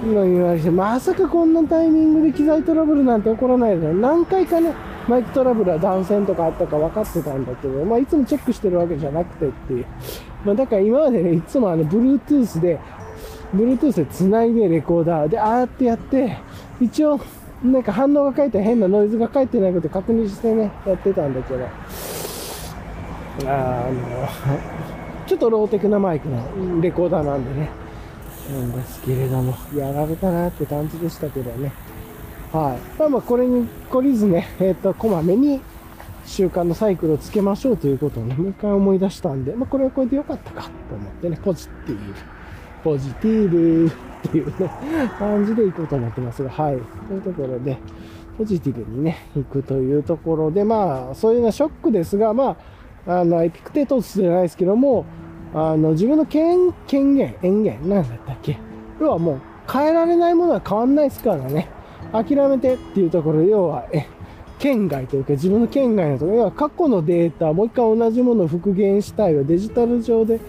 [0.05, 3.99] の言われて、まさかこんなタイミングで機材トラブルなんて起こらないだろう。
[3.99, 4.73] 何回かね、
[5.07, 9.85] マイクトラブルは断線とかあったか分かってたんだけど、まあ、いつもチェックしてるわけじゃなくてっていう。
[10.45, 12.79] まあ、だから今までね、いつもあの、Bluetooth で、
[13.55, 16.37] Bluetooth で繋いでレコーダーで、あーってやって、
[16.79, 17.19] 一応、
[17.63, 21.65] なんか反応が返って変なノイズが返ってないこと確認してね、やってたんだけど、
[23.45, 27.69] あの、ちょっとローテクなマイクのレコーダーなんでね、
[28.49, 31.71] なんですけれども、やられたなって感じでしたけどね。
[32.51, 32.99] はい。
[32.99, 35.61] まあまあ、これに懲りずね、えっ、ー、と、こまめに
[36.25, 42.13] 習慣のサイクルをつけましょうということをね、もう一回思い出したんで、まあ、これはこれで良かったかと思ってね、ポジティブ、
[42.83, 44.71] ポジティブっていうね、
[45.17, 46.77] 感じでいこうと思ってますが、はい。
[47.07, 47.77] というところで、
[48.37, 52.57] ポジティブにね、行くというところで、まあ、そういうのはショックですが、ま
[53.05, 55.05] あ、あの、エピクテトスじゃないですけども、
[55.53, 58.57] あの、自分の権権限、権限、なんだったっけ？
[58.99, 61.69] 要はもう、変えられないものは変わんないですからね。
[62.11, 64.05] 諦めてっていうところ要は、え、
[64.57, 70.39] 県外というか自分の県外のところ、要は過去のデータ、もう一回同じものを復元したいはデジタル上で、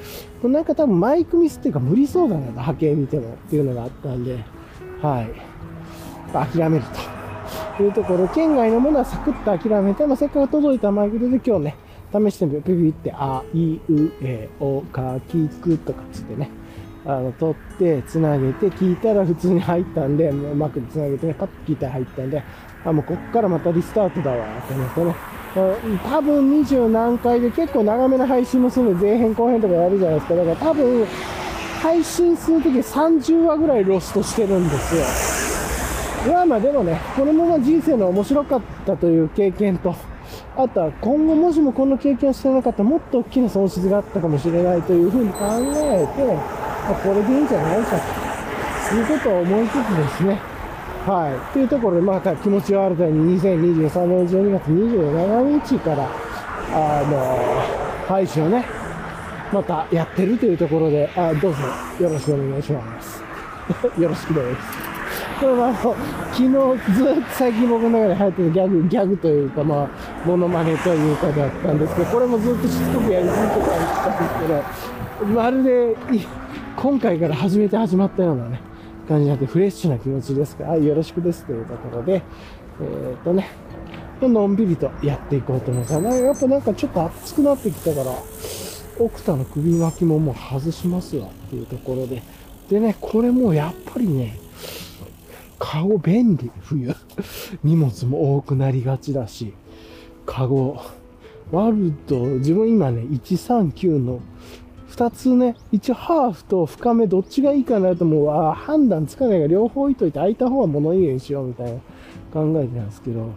[0.43, 4.39] なんか多分マイクミスっていうか無理そうだな、波形見てもっていうのがあったんで、
[5.01, 5.31] はい。
[6.33, 6.85] 諦める
[7.77, 11.77] というところ、県外のものはサクッと諦めて、まあ、せっかく届いたマイクで今日ね、
[12.13, 12.63] 試してみよう。
[12.63, 16.51] ピピって、あ、い、う、え、お、か、きくとかつってね、
[17.05, 22.43] あの、取って、つなげて、聞いたら普通に入ったんで、もうまくつなげてね、パッと聞いたら入ったんで、
[22.85, 25.15] あ、もうこっからまたリスタートだわ、と思ってね。
[26.05, 30.35] 多分二十何回で結構長めの配信もするんで、前編後編とかやるじゃないですか。
[30.37, 31.07] だから多分、
[31.83, 35.03] 配信するとき30話ぐらいロストしてるんですよ。
[36.35, 39.95] まあまあでもね、これもまあ人生の面白かったという経験と、
[40.57, 47.99] あとは今後もしもこの経験をしてなかったらもっと大きな損失があったかもしれないというふうに考えて、まあ、これでいいんじゃないか
[48.91, 50.41] ということを思いつつですね。
[51.07, 51.53] はい。
[51.55, 56.11] というところで、また気持ちを新たに2023年12月27日から、
[56.73, 58.67] あの、配信をね、
[59.53, 61.63] またやってるというところで、あどうぞ
[62.01, 63.23] よろしくお願いします。
[63.99, 65.00] よろしくです。
[65.39, 65.95] これはあの、
[66.33, 69.89] 昨日ずっと最近僕の中で流行ってるギャグ、ギャグというか、まあ、
[70.27, 75.97] モノマネというかだったんですけど、これもずっとしつこくやり続けたんですけど、まるで、
[76.77, 78.61] 今回から初めて始まったようなね、
[79.09, 82.23] 感じになってフレッシュな気持ちですから、よろしくですというところで、
[82.81, 83.49] えー、っとね、
[84.23, 88.13] のんびりとやっていこうと思ったら、やっぱなんかちょっと熱くなってきたから、
[88.99, 92.23] 奥田の首巻きももう外しますわっていうところで、
[92.69, 94.39] でね、これもやっぱりね、
[95.61, 96.97] カゴ便利、冬。
[97.63, 99.53] 荷物も多くなりがちだし、
[100.27, 100.81] カゴ。
[101.53, 104.21] ワールド、自分今ね、139の
[104.89, 111.79] 二つね、一応ハーフと深めどっちがいいかなともうあ判断つかないから両方置いといて空いた方は物入れにしようみたいな
[112.33, 113.31] 考えてたんですけど、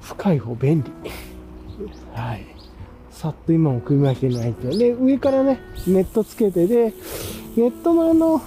[0.00, 1.10] 深い方便利。
[2.12, 2.46] はい。
[3.10, 4.68] さっと今も組み分けないと。
[4.76, 6.92] で、上からね、ネットつけてで、
[7.56, 8.40] ネットのあの、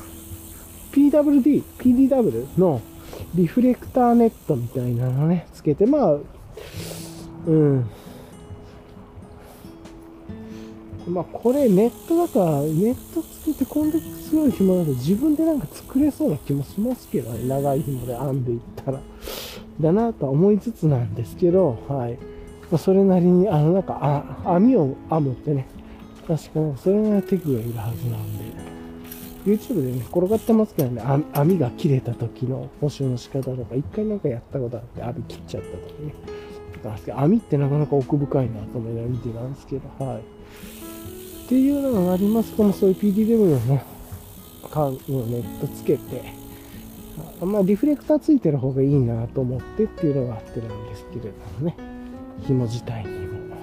[0.91, 2.82] PWD、PDW の
[3.36, 6.17] リフレクターネットみたいなのね、つけて、まあ、
[7.47, 7.89] うん、
[11.08, 17.47] まあこれネットだから、ネットつけてこんだけ強い紐だと自分でなんか作れそうな気もしますけどね。
[17.47, 18.99] 長い紐で編んでいったら。
[19.80, 22.13] だなとは思いつつなんですけど、はい。
[22.69, 25.67] まあ、それなりに、あのなんか、あ網を編むってね、
[26.27, 28.50] 確かにそれなりにテクがいるはずなんで、
[29.45, 31.01] YouTube でね、転がってますけどね、
[31.34, 36.13] 網が切れた時の補修の仕方とか、一回なんかやったことあって、網切っちゃった時ね。
[37.15, 40.17] 網ってなかなか奥深いなと思いながら見てたんですけど、はい。
[40.17, 40.21] っ
[41.47, 42.54] ていうのがあります。
[42.54, 43.84] とも、そういう PDW のね、
[44.69, 46.23] カーブをネットつけて、
[47.41, 51.75] まあ、リフレクターついてる方がいいなと思ってっていうのがあってなんですけれどもね、
[52.47, 53.58] 紐自体にも、は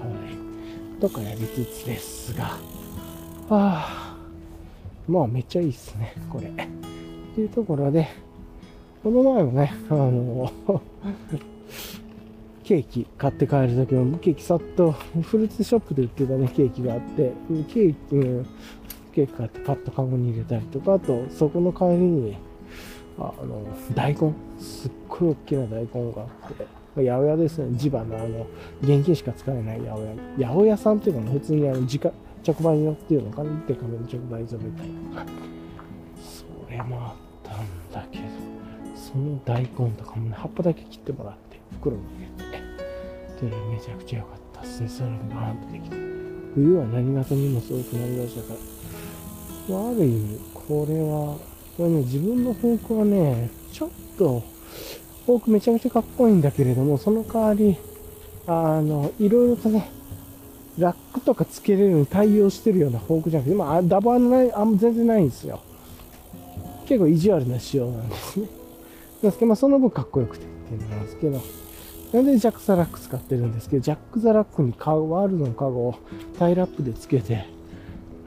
[0.98, 2.58] い、とかやりつつですが、は
[3.50, 4.07] あ、
[5.08, 6.48] まあめっちゃいいっすね、これ。
[6.48, 6.52] っ
[7.34, 8.08] ていうところで、
[9.02, 10.52] この前もね、あの
[12.62, 14.92] ケーキ買って帰るときも、ケーキさっと、
[15.22, 17.32] フルーツショップで売ってたね、ケーキがあって、
[17.72, 18.46] ケーキ、うん、
[19.14, 22.36] ケーキ買ってパッとカゴに入れたりとか、あと、そこの帰りに、
[23.18, 23.62] あの、
[23.94, 26.66] 大根、すっごい大きな大根があって、
[26.96, 28.46] 八百屋ですね、地場のあの、
[28.82, 30.00] 現金しか使えない八百
[30.38, 30.48] 屋。
[30.48, 32.12] 八百屋さんっていうのは普通にあの、自家、
[32.46, 35.26] 直売所っていうのかなデカめの直売所みたいな。
[36.18, 38.24] それもあったんだけど、
[38.94, 44.88] その大根とかもね、葉っぱだけ切ってもらって、袋に入れて、っていうのはめちゃくちゃ良かったですね。
[44.88, 45.96] それがバーンとできて。
[46.54, 48.54] 冬は何型にもすごくなりましたか
[49.68, 49.74] ら。
[49.74, 51.36] まあ、ある意味、これは、
[51.76, 54.42] これね、自分の方向はね、ちょっと、
[55.26, 57.76] フォークめちゃめちゃかっこいいんだけれども、その代わり、
[58.46, 59.90] あの、いろいろとね、
[60.78, 65.60] ラックとかつけれるように対応してるようなフォークじゃなくて、まあ、ダバない、あんま全然ないんですよ。
[66.86, 68.46] 結構意地悪な仕様なんですね。
[68.46, 71.40] なんですけど、まあ、その分かっこよくてっていうのなんですけど、
[72.12, 75.94] なんでジャックザラック使ってるんですけど、ジャックザラックにカワールドのカゴを
[76.38, 77.46] タイラップでつけて、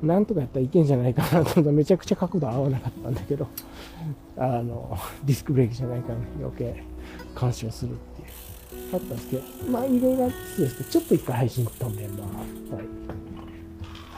[0.04, 3.48] なんとかやったらいけんじゃないかなと思っためちゃくちゃ角度合わなかったんだけど、
[4.38, 6.84] あの、ディスクブレーキじゃないからね、余計
[7.34, 7.96] 干渉するっ。
[8.94, 12.74] あったんですけど、まあいろいろあってですけど、ちょっと一回配信飛んでます。
[12.74, 12.86] はい。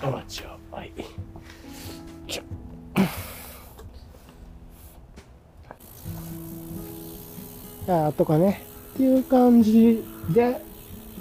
[0.01, 0.91] アマチュア、はい。
[2.27, 2.43] ちょ。
[7.87, 10.61] あとかね、っていう感じで、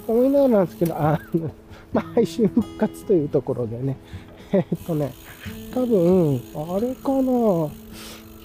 [0.07, 1.51] 思いながらなんですけど、あの、
[1.91, 3.97] まあ、配信復活というところでね、
[4.51, 5.13] えっとね、
[5.73, 7.69] 多分、あれかな、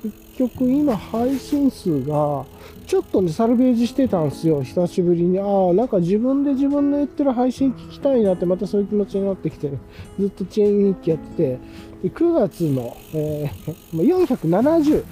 [0.03, 2.45] 結局今配信数が、
[2.89, 5.39] ちょっとね、サルベージしてたんですよ、久しぶりに。
[5.39, 9.79] ああ、なんか自分で自分の言ってる配信聞きたいなって、またそういう気持ちになってきて、ね、
[10.19, 11.59] ずっとチェーン日記やってて、
[12.05, 15.05] で9月の、えー、470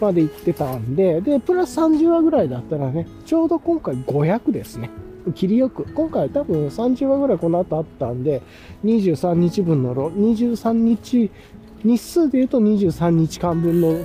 [0.00, 4.90] まで行ってたんで、で、プラス30話ぐらいだったらね、ちょうど今回500ですね。
[5.36, 5.84] 切りよく。
[5.94, 8.42] 今回多分30話ぐらいこの後あったんで、
[8.84, 11.30] 23日分のロ、23日、
[11.84, 14.04] 日数で言うと23日間分の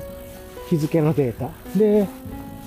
[0.69, 1.49] 日付のデータ。
[1.75, 2.07] で、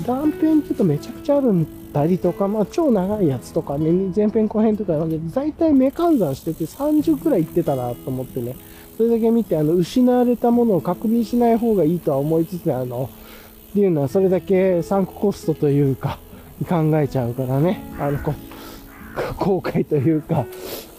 [0.06, 8.56] 断片って言うとめちゃくちゃあるんだりとか、まあ超長いやつとかね、前編後編とかなんで、大体目換算してて30くらい行ってたなと思ってね、
[8.96, 13.10] それだけ見て、あの、失われたものを確認しない方がいいとは思いつつ、あの、
[13.70, 16.18] っていうのはそれだけサンクコストというか、
[16.68, 18.34] 考えちゃうからね、あの、こ
[19.38, 20.46] 後悔というか、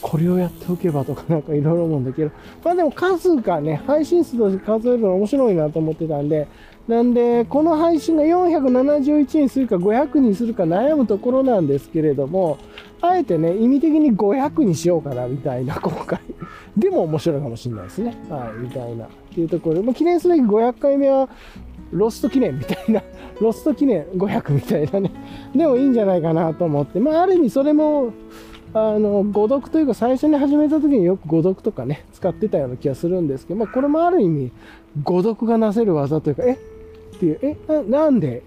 [0.01, 2.31] これをやっておけばとかなんかいろいろ思うんだけど、
[2.63, 6.47] まあでも数がね、配信数として数えるの面白いなと思ってたんで、
[6.87, 12.57] なんで、この配信が471にするか500にするか悩むところなんですけれども、
[13.01, 16.19] あえてね、意味的に500にしようかな、みたいな、今回。
[16.77, 18.17] でも面白いかもしれないですね。
[18.29, 19.05] はい、みたいな。
[19.05, 21.29] っていうところで、まあ、記念すべき500回目は、
[21.91, 23.01] ロスト記念みたいな、
[23.39, 25.11] ロスト記念500みたいなね、
[25.55, 28.11] でもいいんじゃないかなと思って、まあ、ある意味それも、
[28.73, 34.51] あの、誤読というか最初に始めた時によく誤読とかね、使ってたような気がするんですけど、まあ、これもある意味、
[35.03, 36.57] 誤読がなせる技というか、え
[37.23, 38.43] ていう、えな、なんで、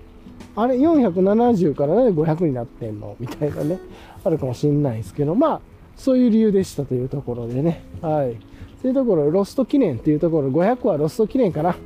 [0.54, 3.16] あれ470からなんで500になってんの？
[3.18, 3.78] みたいなね、
[4.24, 5.60] あるかもしんないですけど、まあ、
[5.96, 8.36] そういう理由でしたというところでね、はい。
[8.82, 11.76] というところ、ロスト記念っていうところ、500はロスト記念かな。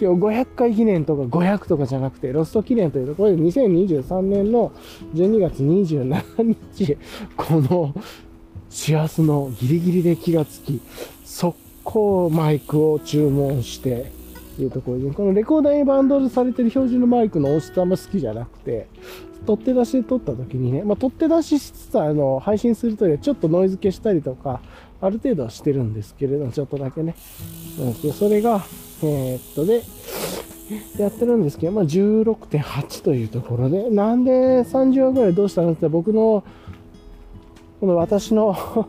[0.00, 4.70] 今日500回記念とか500とかじゃなくて、ロスト記念というところで2023年の
[5.14, 6.96] 12月27日、
[7.36, 7.94] この
[8.70, 10.80] シアスのギリギリで気がつき、
[11.24, 14.12] 速攻マイクを注文して、
[14.62, 18.88] いうところで、このレコーダーにバンドルされてる標準のマイクの音質あんま好きじゃなくて、
[19.46, 24.60] 取って出しで撮った時にね、まあ、取って出ししつつ、あの、配信するときはちょっとノイズ消したりとか、
[25.00, 27.14] ある程度はしてるんですけれども、ちょっとだけね。
[27.78, 28.64] うん、それが、
[29.02, 29.82] えー、っとで、
[30.98, 34.30] やってるんですけど、まあ、16.8というところで、なんで
[34.64, 36.44] 30話ぐらいどうしたのって僕の、
[37.80, 38.88] この私の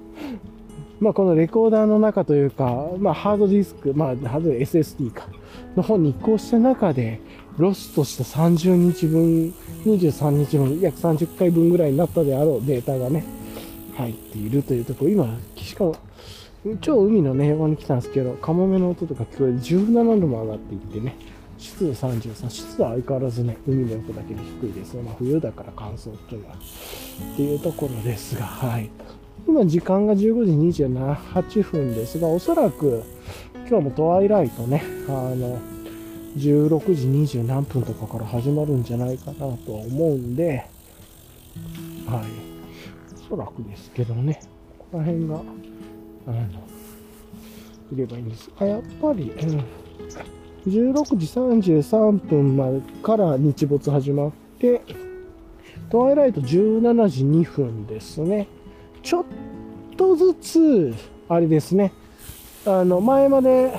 [1.00, 5.28] まあこのレコーダーの中というか、まあハードディスク、まあハード SSD か、
[5.76, 7.22] の方に移行した中で、
[7.58, 9.54] ロストした30日分、
[9.86, 13.24] 23日分、約30回分ぐらいになったであろうデータがね、
[13.96, 15.96] 入っているというところ、今、しかも、
[16.82, 21.16] 超海のね、横に来たんですけど、カモメの音とか聞こえる17度も上がっていってね、
[21.58, 28.90] 湿度33、湿度は相変わらずね、海の横だけで低いですまあ冬だから乾燥っていうのは、っていうところですが、はい。
[29.50, 33.04] 今時間が15時28分ですが、おそらく
[33.68, 35.58] 今日もトワイライトね、あの、
[36.38, 40.68] 16時20何分とかから始まるんじゃないかなとは思うんで、
[42.06, 42.26] はい。
[43.32, 44.40] おそらくですけどね、
[44.78, 46.44] ここら辺が、あの、
[47.92, 48.52] いればいいんです。
[48.60, 49.64] あ、やっぱり、うん、
[50.72, 54.84] 16時33分までから日没始まって、
[55.90, 58.48] トワイライト17時2分ですね。
[59.02, 59.26] ちょっ
[59.98, 60.94] とずつ、
[61.28, 61.92] あれですね、
[62.66, 63.74] あの、前まで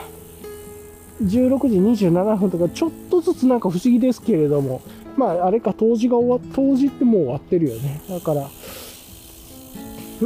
[1.22, 4.82] 16時27分とか、ちょっとずつなんか不思議ですけれども、
[5.16, 8.00] まあ、あれか、冬至が終わっ、冬至ってもう終わってるよね。
[8.08, 8.48] だから、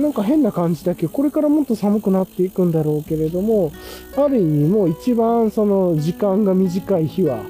[0.01, 3.73] なんか変な感じだけど、これからもっと寒くなっていくんだろうけれども、
[4.17, 7.45] ある意味もう一番その時間が短い日は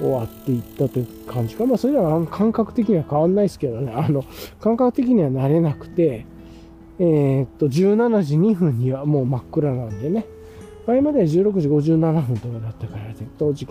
[0.00, 1.66] 終わっていったという感じか。
[1.66, 3.92] まあそれは感覚的には変わんないですけどね。
[3.94, 4.24] あの、
[4.60, 6.24] 感覚的には慣れなくて、
[6.98, 10.26] えー、っと、17時2分にはもう真っ暗なんでね。
[10.86, 13.04] 前までは16時57分とかだったから、
[13.38, 13.66] 当時、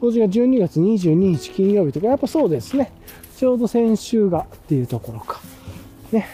[0.00, 2.92] 当時が12月22日金曜日とか、やっぱそうですね。
[3.36, 5.40] ちょうど先週がっていうところか。
[6.12, 6.26] ね。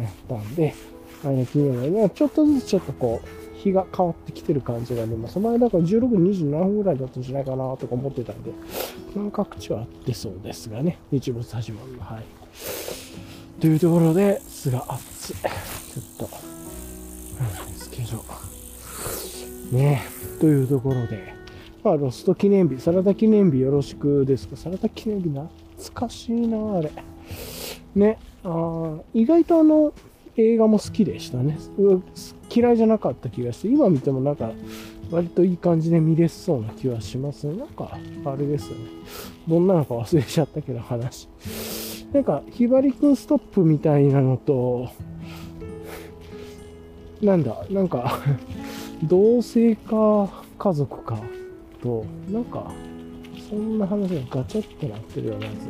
[0.00, 0.74] やったんで、
[1.22, 8.50] 前の金曜日はちょっとずつちょっとこう、日が変わってきてる感じがね、まあ、その前だから16時27分ぐらいだったんじゃないかなとか思ってたんで、
[9.16, 12.00] まあ、各地はあってそうですがね、日没始まるの。
[12.02, 12.24] はい。
[13.60, 15.34] というところで、すが暑い。
[15.94, 16.36] ちょっと、
[17.40, 18.24] なんですけど。
[19.70, 20.02] ね
[20.40, 21.34] というところで、
[21.84, 24.56] まあ、ロスト記念日、サラダ記念日よろしくですか。
[24.56, 25.48] サラダ記念日懐
[25.94, 26.90] かしいな、あれ。
[27.94, 29.92] ね、あ意外とあの、
[30.36, 31.58] 映画も好きでしたね。
[32.50, 34.50] 嫌いじゃなかった気がして、今見てもなんか、
[35.12, 37.56] 割といい感じで見れそうな気はしますね。
[37.56, 38.84] なんか、あれですよね。
[39.46, 41.28] どんなのか忘れちゃったけど、話。
[42.12, 44.88] なんか、ひばりくんストップみたいなのと、
[47.24, 48.20] なんだ、なんか
[49.02, 51.18] 同性か家族か
[51.82, 52.70] と、なんか、
[53.48, 55.66] そんな話がガチャってなってるようなやつだっ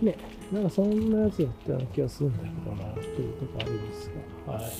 [0.00, 0.06] け。
[0.06, 0.16] ね、
[0.52, 4.10] なんかそんなやつだったような気がするんだけどな、っていうとこあります
[4.46, 4.72] が、はい。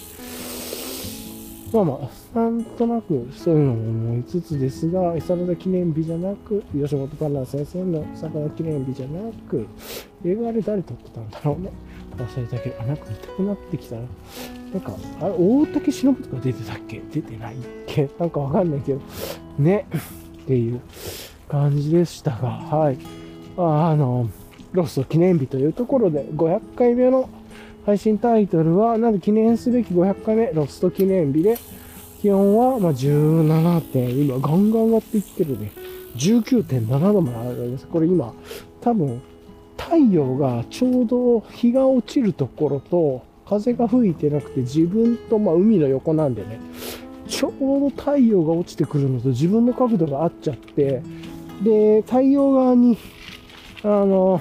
[1.72, 9.66] まあまあ、なんとなくそういうのも思いつつですが、サラダ記念日じゃなく、吉本パンナ先生のサラダ記念日じゃなく、
[10.22, 11.72] 映画あれ誰撮ってたんだろうね。
[12.18, 14.02] 忘れたけど、なんか見たくなってきたな。
[14.72, 17.02] なんか、あれ、大竹しのぶとか出てたっけ？
[17.12, 18.08] 出てないっけ？
[18.18, 19.00] なんかわかんないけど、
[19.58, 19.86] ね、
[20.42, 20.80] っていう
[21.48, 22.98] 感じでしたが、はい。
[23.58, 24.28] ああの、
[24.72, 27.28] ロスト記念日というところで、500回目の
[27.84, 31.58] 配信タイトルは、なんで記念すべき500回目、ロスト記念日で、
[32.22, 35.72] 気温はま17点、今ガンガン上がっていってるね。
[36.16, 37.86] 19.7度まで上がります。
[37.88, 38.32] これ今、
[38.80, 39.20] 多分、
[39.76, 43.22] 太陽がちょうど日が落ちるところと、
[43.58, 46.58] 風が吹いてなくて自分と、まあ、海の横なんでね、
[47.28, 51.02] ちょうど太陽が落ちてくるのと自分の角度が合っちゃって、
[51.62, 52.96] で、太陽側に、
[53.82, 54.40] あの、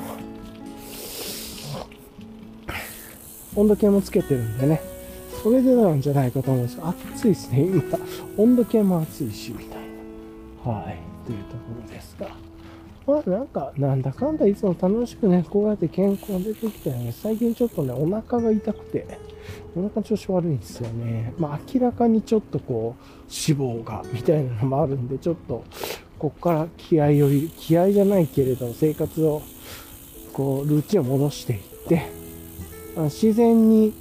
[3.55, 4.81] 温度計もつけてるんでね、
[5.43, 7.83] それでなんじゃないかと思うんです暑いですね、今。
[8.37, 9.79] 温度計も暑いし、みたい
[10.65, 10.71] な。
[10.71, 10.97] はい。
[11.25, 12.50] というところですが。
[13.11, 17.11] まあなんか、なんだかんだいつも楽しくね、こうやって健康出てきたよね。
[17.11, 19.05] 最近ちょっとね、お腹が痛くて、
[19.75, 21.33] お腹調子悪いんですよね。
[21.37, 25.65] まあ明らかにちょっとこう、脂肪が、みたいなのもあるんで、ちょっと、
[26.17, 29.41] こっから気合を入れ、気合じゃないけれど、生活を、
[30.31, 31.59] こう、ルーチンを戻していっ
[31.89, 32.03] て、
[32.95, 33.93] 自然に、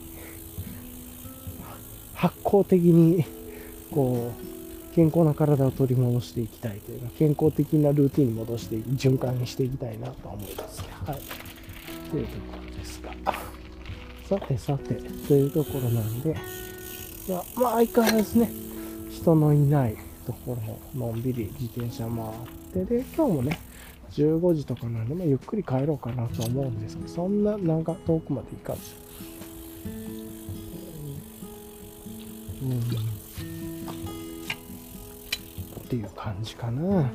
[2.14, 3.24] 発酵的に、
[3.90, 4.49] こう、
[4.94, 10.82] 健康な体を取り戻していきたいというか、健康的なルーティンに戻して循環にしていきたいなと思います。
[11.04, 11.20] はい。
[12.10, 13.10] というところですが。
[14.28, 16.30] さてさて、というところなんで、
[17.28, 18.50] いや、まあ相変わらずね、
[19.10, 20.56] 人のいないとこ
[20.94, 23.58] ろのんびり自転車回って、で、今日もね、
[24.12, 28.80] 15時とかなんで、まあ、ゆっくり帰ろうかなと思うんですけど、そんななんか遠くまで行かず。
[32.62, 33.19] うん
[35.90, 36.82] っていう感じかな。
[36.82, 37.10] まあ、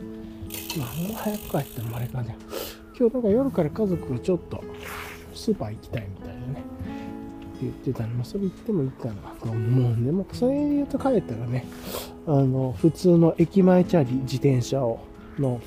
[1.16, 2.36] 早く帰ってもあれかね。
[3.00, 4.62] 今日なんか夜から家族がちょっと
[5.34, 6.52] スーパー行きたいみたいなね。
[6.52, 8.10] って言ってたの。
[8.16, 11.66] まあ、それ行ってもいいかなと思うんで、もそれで言うと帰ったらね、
[12.28, 15.00] あの、普通の駅前チャリ自転車を、
[15.40, 15.62] の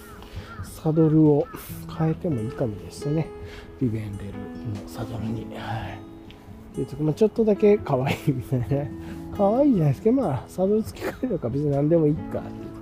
[0.62, 1.46] サドルを
[1.98, 3.26] 変えてもいいかもですね。
[3.80, 4.32] ビベンデル
[4.82, 5.46] のサドルに。
[5.54, 5.98] はい。
[6.72, 8.66] っていうとまあ、ちょっとだけ可愛いみたいな。
[9.34, 10.12] 可愛いじゃないですか。
[10.12, 12.78] まあ、サドル付き替えるか別に何でもいいかって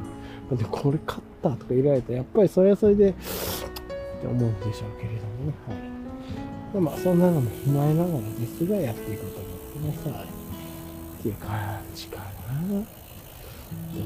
[0.54, 5.54] でこれ買ったとか言われたらやっぱりそれはそれでって思うんでしょうけれどもね。
[5.66, 6.80] はい。
[6.80, 10.08] まあそんなのも踏まえながらですがやっていこうと思ってます。
[10.08, 10.24] はい。
[10.24, 12.68] っていう感じかな。
[12.68, 12.84] ど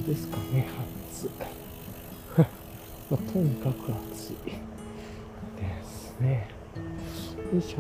[0.02, 0.66] うですかね。
[1.10, 1.28] 暑
[2.38, 6.48] まあ、とにかく暑いですね。
[7.52, 7.78] よいしょ。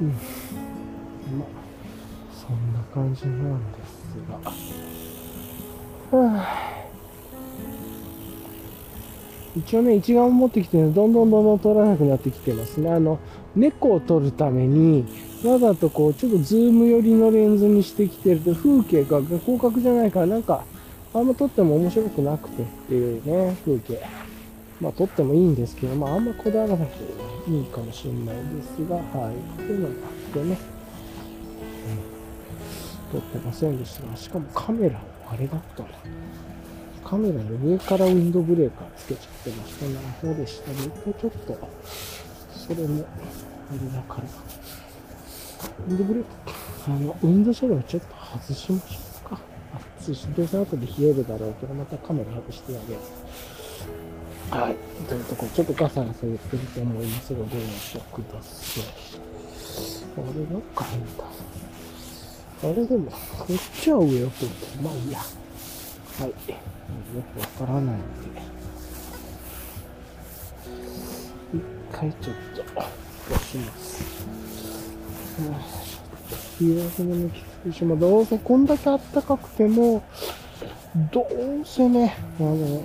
[0.00, 0.08] うん。
[0.08, 1.68] まあ
[2.34, 4.87] そんな感じなんですが。
[9.56, 12.90] 一応ね、一眼を持ってきて、ね、どんどんどんどん撮らなくなってきてますね。
[12.90, 13.18] あの、
[13.56, 15.04] 猫を撮るために、
[15.44, 20.64] わざとこう、ちょっとズーム寄りのレンズにしてきてると、風景が広角じゃないから、なんか、
[21.12, 24.00] あんま撮っても面白くなくてっていうね、風景。
[24.80, 27.04] まあ、撮ってもいいんですけど、まあ、あんまこだわらなくて
[27.50, 29.04] いいかもしれないですが、はい。
[29.04, 29.12] こ
[29.60, 29.96] ういうのがあ
[30.30, 30.58] ってね、
[33.12, 35.00] うん、撮ってませんでしたが、しかもカメラ
[35.30, 35.88] あれだったな。
[37.04, 39.94] カメラの上からウィンドブレーカーつけちゃってましたね。
[40.20, 40.76] そうでしたね。
[40.84, 41.68] 一回ちょっと、
[42.52, 44.24] それも、あれだから、
[45.86, 46.24] ウィンドブレー
[46.84, 49.40] カー、あの、ウィンドシャドウちょっと外しましょうか。
[49.74, 53.00] 暑ますし、で、その後で冷えるだろうけど、またカメラ外してあげる。
[54.50, 54.76] はい。
[55.06, 58.84] というところ、ちょっとガサガサ言ってると思いますが、ご容赦ください。
[60.16, 61.24] あれ、なんか変だ。
[62.60, 65.18] あれでも、こっちは上を通ってまあいいや。
[65.18, 66.28] はい。
[66.28, 66.34] よ
[67.34, 67.98] くわからないので。
[71.54, 74.18] 一回ちょっと、押します。
[76.58, 80.02] 日焼けのきついし、ま、どうせこんだけ暖かくても、
[81.12, 82.82] どうせね、あの、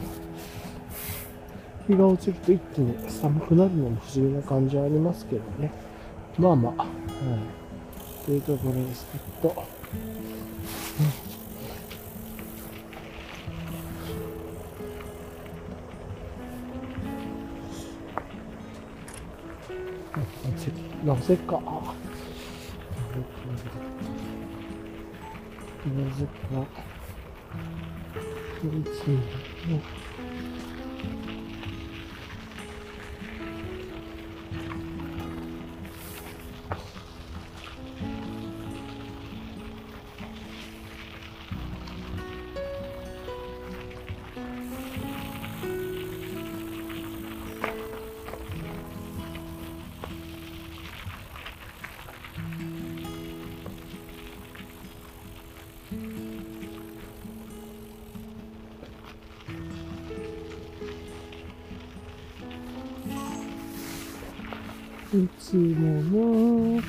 [1.87, 5.71] 日が落ちると一気に寒くなるのも不思議な感じはありますけどね。
[6.37, 7.62] まあまあ、はい。
[8.25, 9.05] というところです。
[9.11, 9.17] け
[9.47, 9.65] ど、
[21.03, 21.59] うん、なぜか
[25.85, 26.65] なぜか
[28.63, 29.93] 1 2 3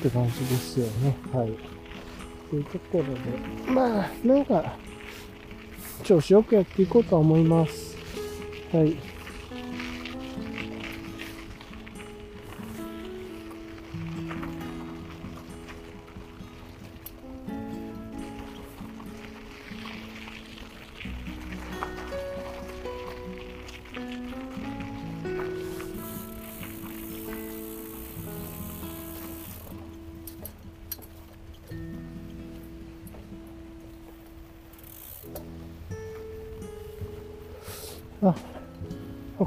[0.05, 1.15] って感じですよね。
[1.33, 1.51] はい。
[2.49, 4.77] というところで、まあ、なんか、
[6.03, 7.97] 調子よくやっていこうとは思います。
[8.71, 8.95] はい。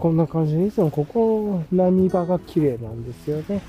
[0.09, 3.61] こんな感じで、いつもここ、波場が綺麗なんですよね。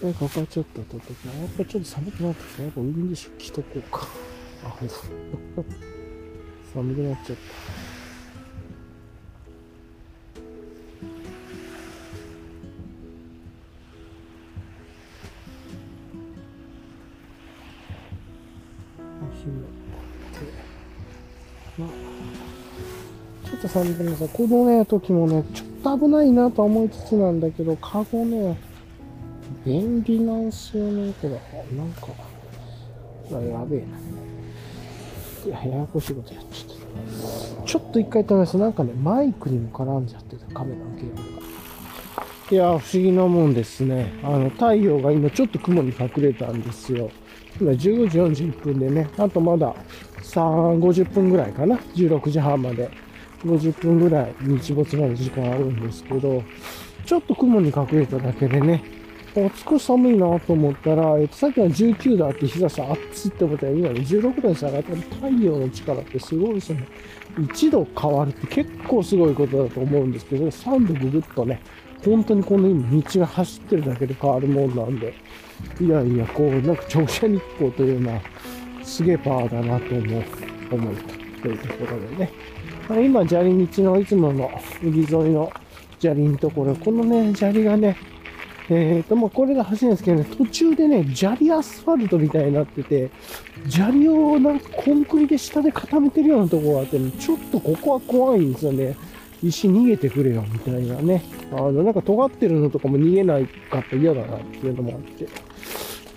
[0.00, 2.62] で、ここはちょっと撮っときやっぱちょっと寒くなってきた。
[2.62, 4.08] やっぱウィンドシ着とこうか。
[4.64, 4.94] あ、ほんと。
[6.72, 7.71] 寒くなっちゃった。
[23.72, 28.58] さんでもさ、このね、時もね、ちょっと危ないなと思いつつなんだけど、カゴね、
[29.64, 31.40] 便利なんすよね、これ。
[31.74, 32.08] なんか、
[33.30, 33.86] やべえな。
[35.46, 37.66] いや、ややこしいことやっちゃった。
[37.66, 41.42] ちょっと一回試すなんかね、マイクにも絡んじゃってた、カメラのケーブルが。
[42.50, 44.12] いや、不思議なもんですね。
[44.22, 47.10] あの、太陽が今ちょっと雲に隠れたんですよ。
[47.58, 49.74] 今15時41分でね、あとまだ
[50.22, 51.76] 3、50分ぐらいかな。
[51.94, 52.90] 16時半まで。
[53.44, 56.42] 50分ぐらい日没まで時間あるんですけど、
[57.04, 58.82] ちょっと雲に隠れただけでね、
[59.64, 66.86] 少し寒いなと思ったら、えっと、さっきは19度あって日差し暑いってことは今ね16度に下がったら太陽の力ってすごいですね。
[67.38, 71.62] 1度変わるって結構すごいことだと思うんですけど、3度ぐぐっとね、
[72.04, 75.14] 本当にこの今道が走ってるだけで変わるもんなんで、
[75.80, 78.20] いやいや、こう、なんか直射日光というのは、
[78.82, 80.24] すげえパワーだなと思う、
[80.72, 80.96] 思う
[81.40, 82.32] というところでね。
[82.90, 84.50] 今、砂利道のいつもの
[84.82, 85.52] 海沿いの
[86.00, 87.96] 砂利のところ、このね、砂利がね、
[88.68, 93.10] えっ、ー、と、まあ、これが走るんですけどね、途中でね、砂利アスファルトみたいになってて、
[93.68, 98.96] 砂利をなんかコンクリで下で固めてるようなとこがあって、ね、ちょっとここは怖いんですよね。
[99.42, 101.22] 石逃げてくれよ、みたいなね。
[101.52, 105.26] あの、なんか尖ってるのとかも逃げないかった嫌だなっていうのもあって。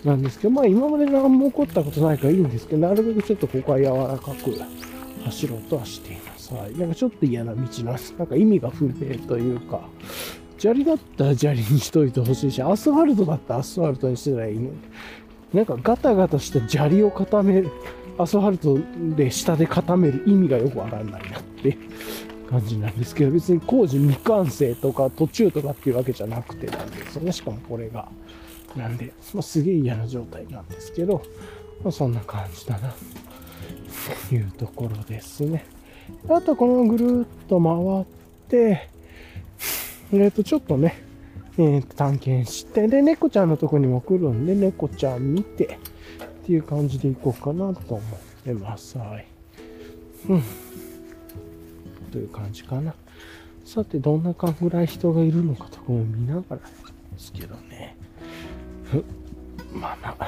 [0.03, 4.55] なんですけど、まあ今まで何も起こったことないからいいんですけど、なるべくちょっとここは柔らかく
[5.23, 6.24] 走ろうとはしています。
[6.53, 6.77] はい。
[6.77, 8.13] なんかちょっと嫌な道なんです。
[8.17, 8.91] なんか意味が不明
[9.27, 9.81] というか、
[10.57, 14.71] 砂利だったら砂利にしといてほしいし、アスファルトだったらアスファルトにしてたらいいのに。
[15.53, 17.69] なんかガタガタした砂利を固める、
[18.17, 18.77] アスファルト
[19.15, 21.77] で下で固める意味がよくわかんないなって
[22.49, 27.31] 感じなんですけど、別に工事未完成とか途中とかっていうわけじゃなくてなんですよね。
[27.31, 28.07] しかもこれが。
[28.75, 31.23] なんで、まあ、すげえ嫌な状態なんですけど、
[31.81, 32.93] まあ、そんな感じだな、
[34.29, 35.65] というところですね。
[36.29, 38.05] あとこのぐるっと回っ
[38.49, 38.89] て、
[40.11, 41.01] えっ、と、ちょっとね、
[41.57, 45.79] えー、探検して、で、猫ちゃんのとこにも来るんで、猫ちゃん見て、
[46.43, 48.01] っていう感じでいこうかなと思っ
[48.43, 48.97] てます。
[48.97, 49.25] はい。
[50.29, 50.43] うん。
[52.11, 52.93] という感じかな。
[53.63, 56.61] さて、どんなかぐらい人がいるのかとかも見ながらで
[57.17, 57.97] すけどね。
[59.73, 60.27] まあまあ、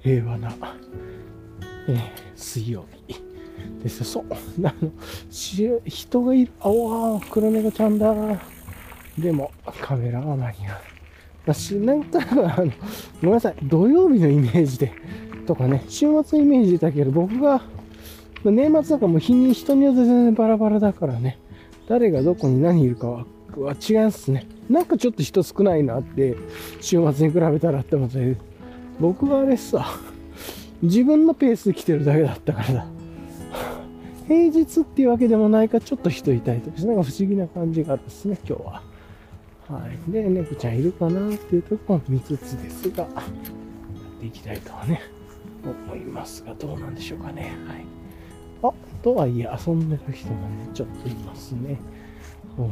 [0.00, 0.52] 平和な、
[1.88, 2.97] えー水曜日
[3.82, 4.04] です。
[4.04, 4.24] そう。
[4.64, 4.90] あの、
[5.30, 6.52] 人がいる。
[6.60, 8.14] あわー、黒猫ちゃんだ。
[9.18, 9.50] でも、
[9.80, 10.76] カメラは間に合う。
[11.46, 12.72] 私、なんとなく、あの、ご
[13.22, 13.54] めんなさい。
[13.62, 14.92] 土曜日のイメージで、
[15.46, 17.62] とかね、週末のイメージだけど、僕が、
[18.44, 21.38] 年末だからもう日に人によって全然バラバラだからね、
[21.88, 23.26] 誰がどこに何いるかは
[23.56, 24.46] は違いますね。
[24.68, 26.36] なんかちょっと人少ないなって、
[26.80, 28.36] 週末に比べたらって思って、
[29.00, 29.86] 僕はあれさ、
[30.82, 32.86] 自分のペースで来てるだけだったからだ。
[34.26, 38.82] 平日っていうわけでもないか、ちょっと人いたりとかして、なんか不思議な感じがあるんですね、今日は。
[39.68, 40.12] はい。
[40.12, 45.00] で、猫ちゃんいるかなっていうところも見つつですが、やっていきたいとはね、
[45.64, 47.52] 思いますが、どうなんでしょうかね。
[47.66, 47.84] はい。
[48.62, 51.78] あ、とはいえ遊んでる人がね、ちょっといますね。
[52.58, 52.70] うん。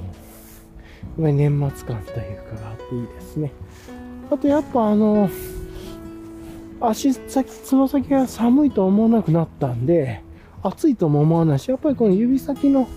[1.16, 3.52] これ年末感というかがあっていいですね。
[4.30, 5.30] あとやっぱあの、
[6.80, 10.22] 足先、つま先が寒いと思わなくなったんで、
[10.68, 12.88] 暑いとも思わないし、やっぱりこの指先の、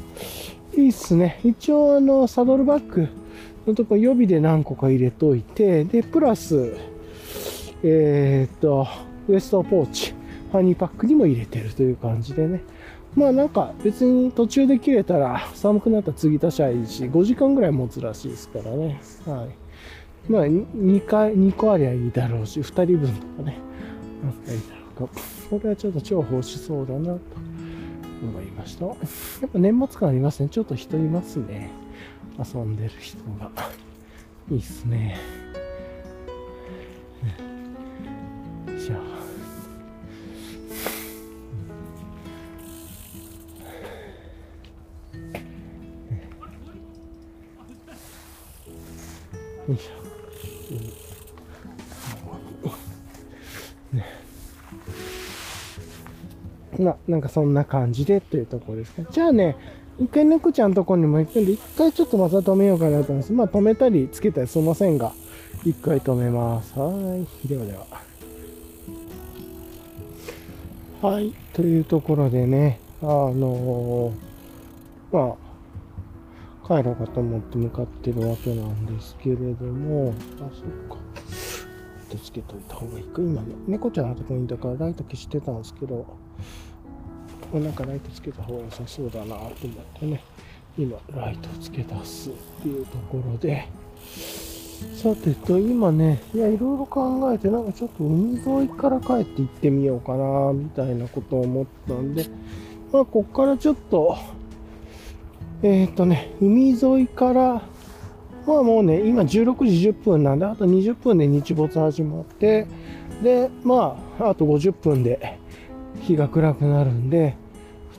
[0.75, 1.39] いいっすね。
[1.43, 3.07] 一応あの、サドルバッグ
[3.67, 6.75] のとこ予備で何個か入れといて、で、プラス、
[7.83, 8.87] えーっと、
[9.27, 10.13] ウエストポーチ、
[10.51, 12.61] ファニーパックにも入れてるという感じでね。
[13.15, 19.01] まあなんか別に途中で切れたら寒くなったら継ぎ足しゃいいし、5時間ぐらい持つらしいですからね。
[19.25, 19.47] は
[20.27, 20.31] い。
[20.31, 23.57] まあ2回、2個ありゃいいだろうし、2人分とかね。
[24.25, 25.21] あったらいいだろうか。
[25.49, 27.19] これはちょっと超欲しそうだなと
[28.21, 28.85] 思いました。
[28.85, 28.95] やっ
[29.49, 30.49] ぱ年末感ありますね。
[30.49, 31.69] ちょっと人いますね。
[32.37, 33.51] 遊んでる人が。
[34.51, 35.17] いいっすね。
[38.77, 38.99] じゃあ。
[49.69, 49.98] よいしょ。
[56.79, 59.11] な、なんかそんな感じでというところですか。
[59.11, 59.55] じゃあね、
[59.99, 63.33] 一回猫ちゃんのとこにも行くんで、一回ちょっとまた止めようかなと思います。
[63.33, 65.11] まあ止めたりつけたりすいませんが、
[65.65, 66.79] 一回止めます。
[66.79, 66.89] は
[67.43, 67.47] い。
[67.47, 67.85] ではでは。
[71.01, 71.33] はい。
[71.53, 74.29] というところでね、あのー
[75.11, 75.35] ま
[76.63, 81.03] あ、帰ろうかと思って向かってるわけなんですけれども、あ、そっか。
[82.09, 83.21] 手つけといた方がいいか。
[83.21, 86.05] 今ね、猫ちゃんのとこにいたからライト消してたんですけど、
[87.51, 89.51] こなんかライトつけた方が良さそうだなと思っ
[89.99, 90.23] てね、
[90.77, 93.67] 今ライトつけ出すっていうところで、
[94.95, 102.25] さてと、今ね、いや、いろいろ考えて、なんかちょっと海沿いから帰って行ってみようかな、みたいなことを思ったんで、
[102.91, 104.17] まあ、こっからちょっと、
[105.63, 107.61] えっ、とね、海沿いから、
[108.47, 112.65] まあもうね、今16時10分なんで、あと20分で日没始まって、
[113.21, 115.38] で、まあ、あと50分で
[116.09, 117.35] 日が暗くなるんで、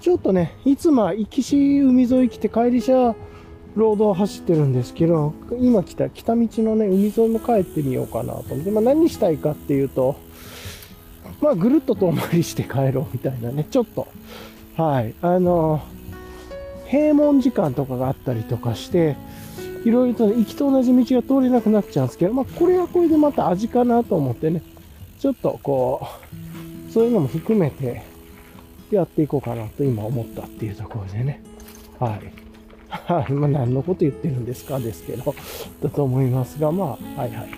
[0.00, 3.14] ちょっとね、いつも行きし海沿い来て帰りしゃ
[3.76, 10.16] ロードを走ってるんですけど、今来た北道のね、海沿いも帰ってみようかなと思って、まあ何したいかっていうと、
[11.40, 14.08] まあぐるっと遠回りして帰ろうみたいなね、ちょっと、
[14.76, 15.82] はい、あの、
[16.90, 19.16] 閉門時間とかがあったりとかして、
[19.84, 24.62] いろいろと、行きと同じ道が通れなくなっちゃうんですけど、まあこれはこれでまた味かなと思ってね、
[25.20, 26.29] ちょっとこう、
[26.92, 28.02] そういうのも含めて
[28.90, 31.42] やっていこうかなと今思ったっていうところでね。
[31.98, 32.32] はい。
[32.88, 33.32] はい。
[33.32, 35.34] まあ何のこと言ってるんですかですけど、
[35.80, 37.48] だと思いますが、まあ、はいはい。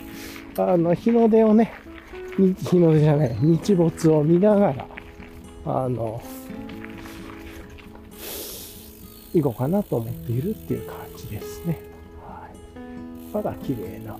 [0.58, 1.72] あの、日の出をね、
[2.36, 4.86] 日の出じゃない、日没を見ながら、
[5.64, 6.22] あの、
[9.32, 11.80] 行こうかなと思っているっていう感じですね。
[12.20, 13.32] はい。
[13.32, 14.18] まだ綺麗な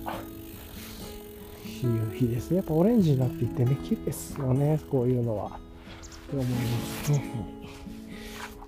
[1.83, 2.53] 夕日です。
[2.53, 5.59] やっぱオレンジになっていてね、綺麗ですよね、こういうのは。
[6.31, 6.55] と思いま
[7.03, 7.21] すね。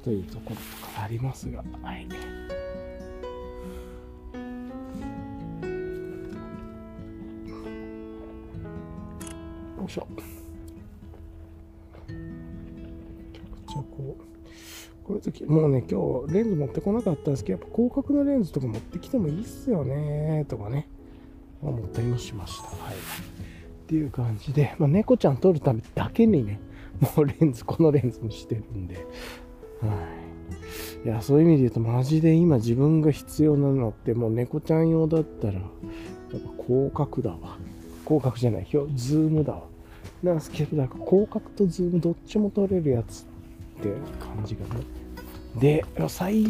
[0.03, 0.61] というところと
[0.93, 2.05] かありますが、はい。
[9.78, 10.05] よいしょ。
[12.07, 14.01] じゃこう、
[15.05, 20.89] こういう時、もうね、今日レンズ持ってこなかったんですけど、やっぱ広角のレンズとか持ってきてもいいっすよね、とかね、
[21.70, 22.68] 思ったりもしました。
[22.68, 22.95] はい。
[22.95, 26.59] っていう感じで、まあ、猫ちゃん撮るためだけにね、
[26.99, 29.01] もうレンズ、このレンズにしてるんで、は
[31.03, 31.05] い。
[31.05, 35.61] いや、そういう意味で言うと、マジで今自分が必要なのって、もう猫ちゃん用だったら、やっ
[36.32, 37.57] ぱ広角だわ。
[38.05, 39.63] 広角じゃない、ズームだわ。
[40.24, 43.26] なんですけど、なんか広角とズームどっちも撮れるやつっ
[43.84, 43.89] て
[44.20, 44.82] 感じがね、
[45.59, 46.45] で、最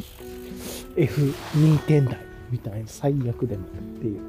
[0.95, 2.17] F2 点台
[2.49, 3.67] みたいな、最悪でもっ
[3.99, 4.19] ていう。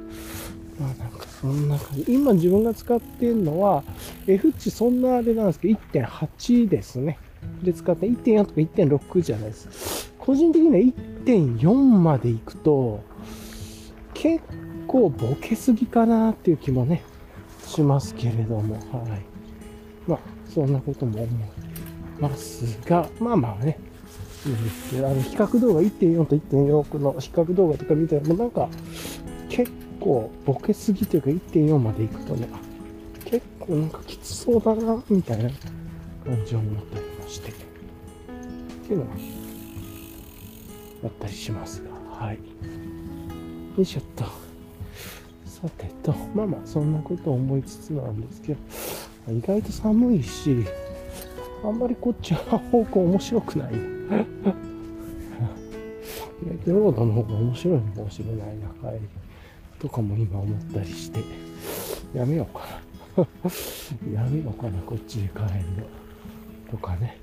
[0.78, 2.04] まあなんかそんな感じ。
[2.08, 3.82] 今自分が使ってるのは、
[4.26, 7.18] F 値そんなあれなんですけど、1.8ですね。
[7.62, 10.12] で使って1.4とか1.6じゃないです。
[10.18, 10.76] 個人的には
[11.24, 13.00] 1.4まで行くと、
[14.14, 14.42] 結
[14.86, 17.02] 構ボケすぎかなっていう気もね、
[17.66, 18.80] しますけれども、は
[19.16, 19.36] い。
[20.06, 20.18] まあ、
[20.52, 21.38] そんなことも思い
[22.20, 23.78] ますが、まあまあね、
[24.46, 28.68] いいんですけど、あの、比較動画1.4と1.4の比較動画とか見たら、もうなんか、
[29.48, 32.48] 結構構ボケすぎというか1.4まで行くとね、
[33.24, 35.50] 結構なんかきつそうだな、みたいな
[36.24, 37.54] 感じを思ったりまして、っ
[38.86, 39.10] ていうのは、
[41.04, 41.90] あったりしますが、
[42.24, 42.36] はい。
[42.36, 42.40] よ
[43.82, 44.24] いしょっと。
[45.44, 48.60] さてと、まあまあ、そんなことを思いつつなんですけど、
[49.32, 50.64] 意外と寒いし、
[51.64, 53.74] あんまりこっちは方向面白くない。
[53.74, 53.76] 意
[56.48, 59.08] 外とロードの方が面白いのかもしれないな、帰り。
[59.78, 61.20] とかも今思ったりして、
[62.14, 62.60] やめようか
[63.16, 63.26] な。
[64.22, 66.70] やめようかな、こっちで帰るの。
[66.70, 67.18] とかね。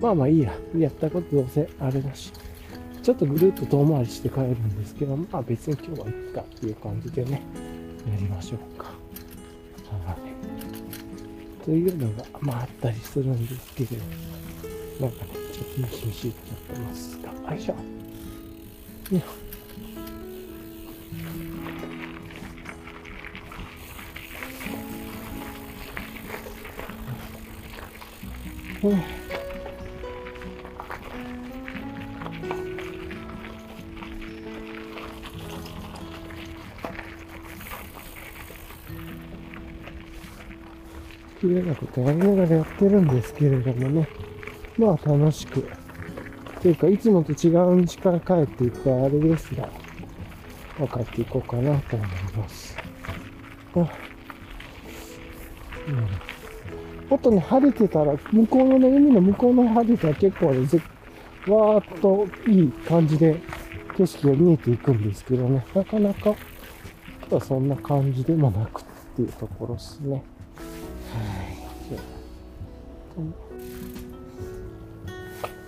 [0.00, 0.52] まあまあいいや。
[0.76, 2.32] やったことどうせあれだし。
[3.02, 7.42] ちょっとぐるっと遠回りして帰るんですけど、まあ別に今日はいいかっていう感じでね、
[8.10, 8.86] やりましょうか。
[10.06, 11.64] はい。
[11.64, 13.96] というのが、まああったりするんですけど、
[15.00, 17.74] なんかね、ちょっとミシミシっちゃってますが、よいしょ。
[28.84, 29.26] うん
[41.40, 44.08] 綺麗なことやりながらやってるんですけれどもね。
[44.78, 45.68] まあ楽しく。
[46.62, 49.68] というか、いつもと違う道から帰っていくあれですが、
[50.78, 52.76] 分かっていこうかなと思います。
[53.76, 53.82] あう
[55.92, 56.35] ん。
[57.08, 60.80] もっとね、晴れてたら、向こうのね、海の向こうの晴れてたら結構ね、ぜ
[61.46, 63.36] わーっといい感じで
[63.96, 66.34] 景色が見えていくんですけどね、なかなか、
[67.40, 68.84] そんな感じでもなくっ
[69.14, 70.10] ていうところですね。
[70.12, 70.18] は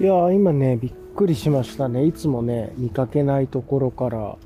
[0.00, 2.04] いやー今ね、びっくりしましたね。
[2.04, 4.36] いつもね、見かけないところから、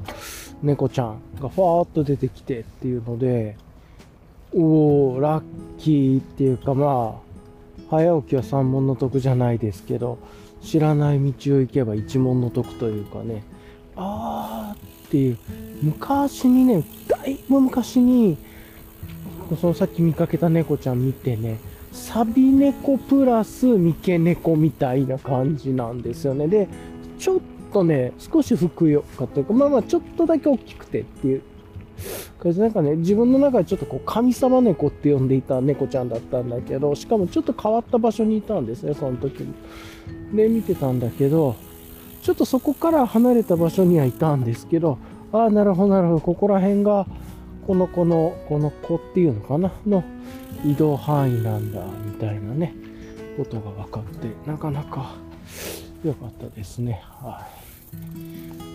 [0.62, 3.56] 猫ちゃんがファーっと出てきてっていうので、
[4.54, 5.42] おー、ラッ
[5.78, 10.18] キーっていうかまあ、早起きは三問の得じゃないですけど、
[10.62, 13.44] 知らない道を行けば一問の得というかね、
[13.96, 15.38] あーっていう、
[15.82, 18.36] 昔にね、だいぶ昔に、
[19.60, 21.58] そのさっき見かけた猫ちゃん見てね、
[21.92, 26.48] サビ猫プラス三毛猫みたいな感じなんですよね。
[26.48, 26.68] で、
[27.18, 27.40] ちょっ
[27.72, 31.42] とね、少しふくよかというか、まあまあちょっとだけ大きくてっていう
[32.42, 39.54] 感じなんかね、自分の中でちょっとこう神様猫って呼んでいた猫ちゃんだったんだけど、しかもちょっと変わった場所にいたんですね、その時に。
[40.34, 41.54] で、見てたんだけど、
[42.22, 44.98] ちょっとそこから離れた場所にはいたんですけど、
[45.32, 47.06] ああ、なるほど、なるほど、ここら辺が、
[47.66, 50.02] この子の、この子っていうのかなの
[50.64, 52.74] 移動範囲なんだ、みたいなね、
[53.36, 55.14] ことが分かって、なかなか
[56.04, 57.02] 良かったですね。
[57.04, 57.46] は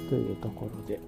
[0.06, 0.10] い。
[0.10, 1.02] というところで。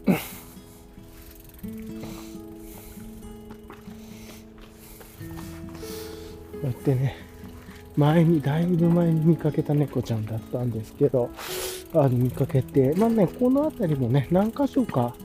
[6.62, 7.16] こうやってね、
[7.96, 11.30] 前に、だいぶ前に見かけた猫ちゃんだったんですけど、
[11.94, 15.16] あの、見かけて、まあね、この辺りもね、何箇所か、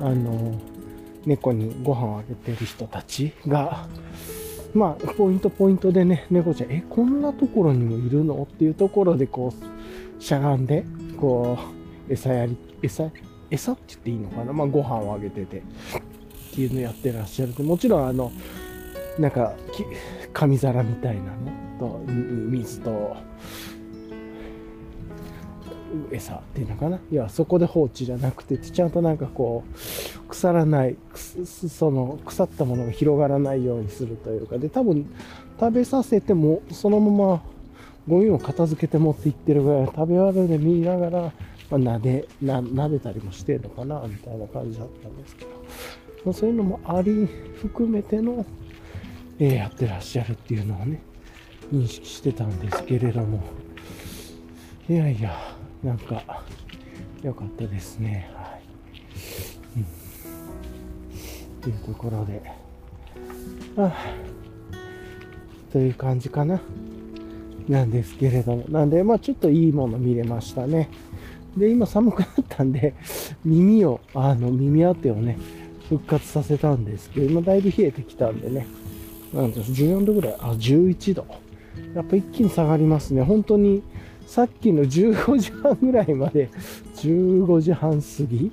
[0.00, 0.54] あの、
[1.24, 3.86] 猫にご飯をあげてる人たちが、
[4.74, 8.42] まあ、ポイントポイントでね、猫ちゃん、え、こんなところにもいるの？
[8.50, 9.52] っていうところで、こ
[10.18, 10.84] う、しゃがんで、
[11.18, 11.58] こ
[12.08, 13.10] う、餌やり、餌、
[13.50, 14.52] 餌って言っていいのかな？
[14.52, 15.62] まあ、ご飯をあげてて、っ
[16.54, 18.32] ていうのやってらっしゃるもちろん、あの、
[19.18, 19.54] なんか、
[20.32, 21.52] 紙皿みたいなの？
[21.78, 23.16] と、水と、
[26.10, 26.98] 餌っていうのかな？
[27.10, 30.96] いや、そこで放置じゃなくて、ちゃんとなんかこう、腐らない、
[31.68, 35.06] その腐ったものが広がらないようにするというか、で、多分
[35.60, 37.42] 食べさせても、そのまま
[38.08, 41.32] ゴミを片付けて持っていってるぐらい、食べ終わるで見ながら、
[41.70, 45.44] まあ、撫で、な、撫でたりもしてるのかな、みたいな感じだったんですけ
[46.24, 47.28] ど、そういうのもあり、
[47.60, 48.46] 含めての、
[49.44, 51.02] え、やってらっしゃるっていうのをね、
[51.72, 53.42] 認識してたんですけれども、
[54.88, 55.36] いやいや、
[55.82, 56.44] なんか、
[57.22, 58.30] 良かったですね。
[58.34, 58.62] はい。
[59.78, 61.60] うん。
[61.60, 62.42] というところで、
[63.76, 63.92] ああ、
[65.72, 66.60] という感じかな。
[67.68, 68.64] なんですけれども。
[68.68, 70.88] なんで、まあちょっといいもの見れましたね。
[71.56, 72.94] で、今寒くなったんで、
[73.44, 75.38] 耳を、あの、耳当てをね、
[75.88, 78.66] 復活させたんですけど、今だいぶ冷えてきたんでね、
[79.32, 81.26] なんで14度ぐらい、あ、11度。
[81.94, 83.22] やっぱ一気に下がりますね。
[83.22, 83.82] 本当に、
[84.26, 86.50] さっきの15時半ぐらいまで、
[86.96, 88.52] 15時半過ぎ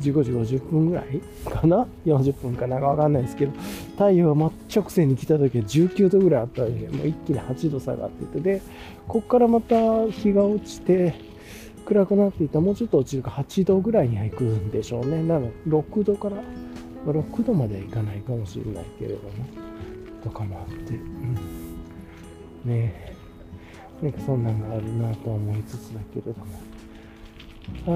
[0.00, 2.78] ?15 時50分ぐらいかな ?40 分かな？
[2.78, 3.52] んかわかんないですけど、
[3.92, 8.62] 太陽が真っ直線に来た時は19度ぐらいあったんで、もう一気に8度下がってて、で、
[9.06, 11.14] こっからまた日が落ちて、
[11.84, 15.22] 暗くなっていたもうちょっと落ちるか8度ぐらいには行くんでしょうね。
[15.22, 16.36] なので、6度から、
[17.06, 19.30] 6度まではいかないかもしれないけれども、
[20.24, 21.34] とかもあって、うん。
[22.64, 23.14] ね。
[24.02, 26.46] なんかそんなんがあるなと思いつつだけれども。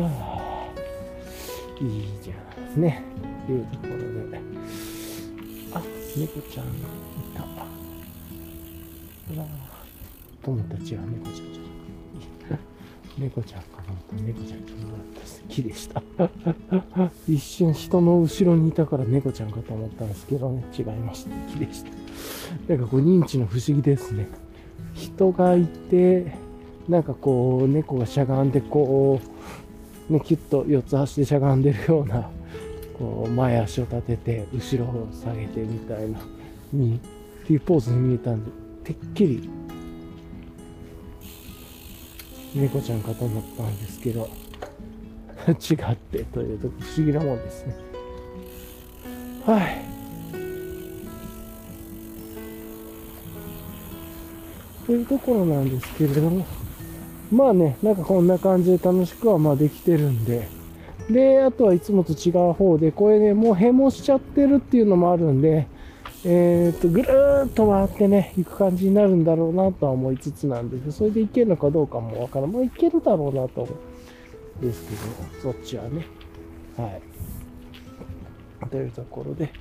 [0.07, 2.81] ああ、いいじゃん。
[2.81, 3.03] ね。
[3.45, 3.97] っていうところ
[4.31, 4.39] で。
[5.75, 5.83] あ、
[6.17, 6.71] 猫ちゃんい
[7.35, 7.43] た。
[9.35, 9.47] うわ
[10.43, 11.69] 友達は猫ちゃんじゃん。
[13.19, 15.43] 猫ちゃんかなと猫ちゃんじゃなったです。
[15.49, 16.03] 木でした。
[17.29, 21.31] 一瞬人の後ろにいたから猫ちゃんかと思ったんですけどね、違いました。
[21.53, 21.98] 木でした。
[22.69, 24.29] なんかこう認知の不思議ですね。
[24.95, 26.33] 人がいて、
[26.89, 29.21] なんかこう、猫がしゃがんで、こ
[30.09, 32.31] う、ね、キュッと四つ足でしゃがんでるような、
[32.99, 36.19] こう、前足を立てて、後ろを下げてみたいな、
[36.73, 38.51] に、っていうポーズに見えたんで、
[38.85, 39.51] てっきり、
[42.55, 44.29] 猫ちゃんかと思ったんですけど、
[45.49, 47.77] 違ってというと不思議なもんですね。
[49.45, 49.98] はい。
[54.89, 56.47] というところなんですけれども、
[57.31, 60.49] まあね、なんかこんな感じで楽しくはまあできてるんで、
[61.11, 65.67] で、あとはいつもと違う方で、これね、もうへもしちゃってるっていうのもあるんで、
[66.25, 72.53] えっ、と、ぐるーっと回ってね、行く感じになるんだろうなとは思いつつなんですけど、それで行けるのかどうかもわからん。
[72.53, 73.73] まあ、行けるだろうなと思
[74.63, 74.95] うんですけ
[75.47, 76.07] ど、そっちはね。
[76.79, 78.69] はい。
[78.71, 79.53] というところで、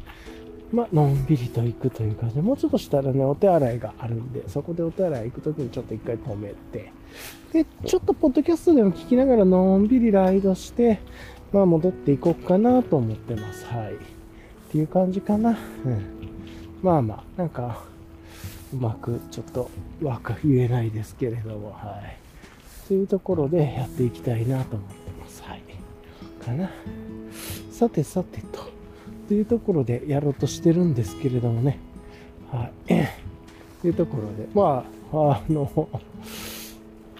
[0.72, 6.92] まあのんびりと行くという感じで、もうちょっとしたらね、お手洗いがあるんで、そこでお手洗い行くときにちょっと一回止めて、
[7.54, 11.00] で、ちょっとポッドキャストでも聞きながらのんびりライドして、
[11.52, 13.66] まあ戻っていこうかなと思ってます。
[13.66, 13.94] はい。
[13.94, 13.98] っ
[14.72, 15.58] ていう感じかな。
[15.86, 16.06] うん。
[16.82, 17.84] まあまあ、なんか、
[18.74, 19.70] うまくちょっと
[20.02, 22.18] わか言えないですけれども、はい。
[22.88, 25.42] というところでやっていきたいなと思ってます。
[25.44, 25.62] はい。
[26.44, 26.70] かな。
[27.72, 28.77] さてさてと。
[29.28, 31.80] というところでやろうとしてるんですけれどもね。
[32.52, 32.94] はい。
[33.82, 35.70] というところで、まあ、あの、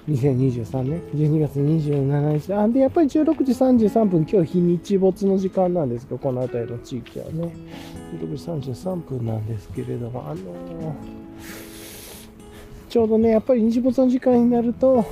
[0.10, 2.54] 2023年12月27日。
[2.54, 7.52] あ、で、やっぱり16時33分、今日日にち没の時間なんですけど、この辺りの地域はね。
[8.22, 10.94] 16時33分なんですけれども、あのー、
[12.90, 15.04] ちょうどね、やっぱり日没の時間になると、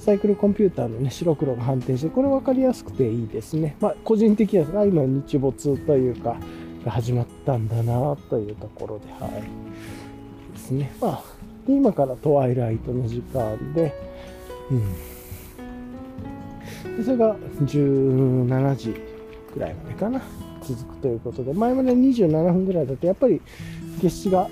[0.00, 3.76] サイクルコンピューターのね、白黒が反転して、これ分かりやすくていいですね。
[3.80, 6.36] まあ、個人的には今日没というか、
[6.84, 9.32] が始まったんだなというところで、はい。
[10.52, 10.90] ですね。
[11.00, 11.22] まあ、
[11.66, 13.92] で今からトワイライトの時間で、
[14.70, 14.94] うん。
[16.96, 18.94] でそれが17時
[19.52, 20.22] くらいまでかな。
[20.62, 23.42] 続くということで、前まで27分ぐらいだと、やっぱり
[24.00, 24.48] 月始が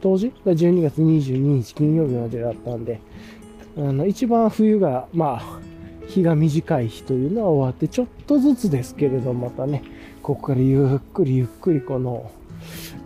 [0.00, 3.00] 当時？12月22日金曜日までだったんで、
[3.80, 5.60] あの一番冬が、まあ、
[6.06, 9.82] 日が短い日というのは終わって、ちょっとずつですけれど、またね、
[10.22, 12.30] ここからゆっくりゆっくりこの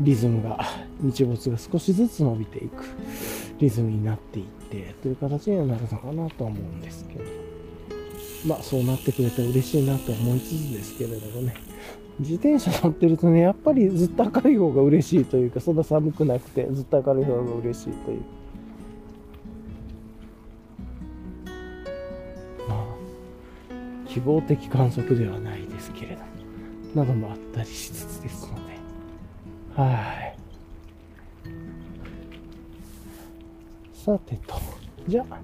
[0.00, 0.58] リズムが、
[1.00, 2.84] 日没が少しずつ伸びていく
[3.60, 7.24] リズムになっていってという形にはなるのかなと思うんですけど。
[8.46, 11.54] まあそうなってくれて嬉しいなと思いつつですけれどもね。
[12.18, 18.22] 自転車乗ってるとね、やっぱりずっと明るい方が嬉しいというか、そんな寒くなくてずっと明るい方が嬉しいという
[24.14, 26.24] 希望的観測ではないですけれども、
[26.94, 28.74] などもあったりしつつですので、
[29.74, 30.36] はい。
[33.92, 34.54] さてと、
[35.08, 35.40] じゃあ、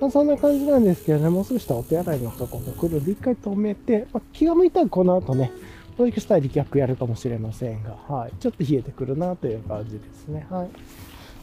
[0.00, 5.52] まあ、そんな感じなんですけどね、もうすぐしたお手洗いのとこが来るんで、一回止めて、まあ、気が向いたらこの後ね、
[5.98, 8.32] もしかしたら力学やるかもしれませんが、はい。
[8.40, 10.46] ちょっと冷えてくるなという感じですね。
[10.48, 10.70] はい。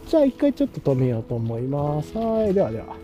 [0.07, 2.17] じゃあ一回ちょっと止めようと思います。
[2.17, 2.53] はい。
[2.53, 2.95] ではでは。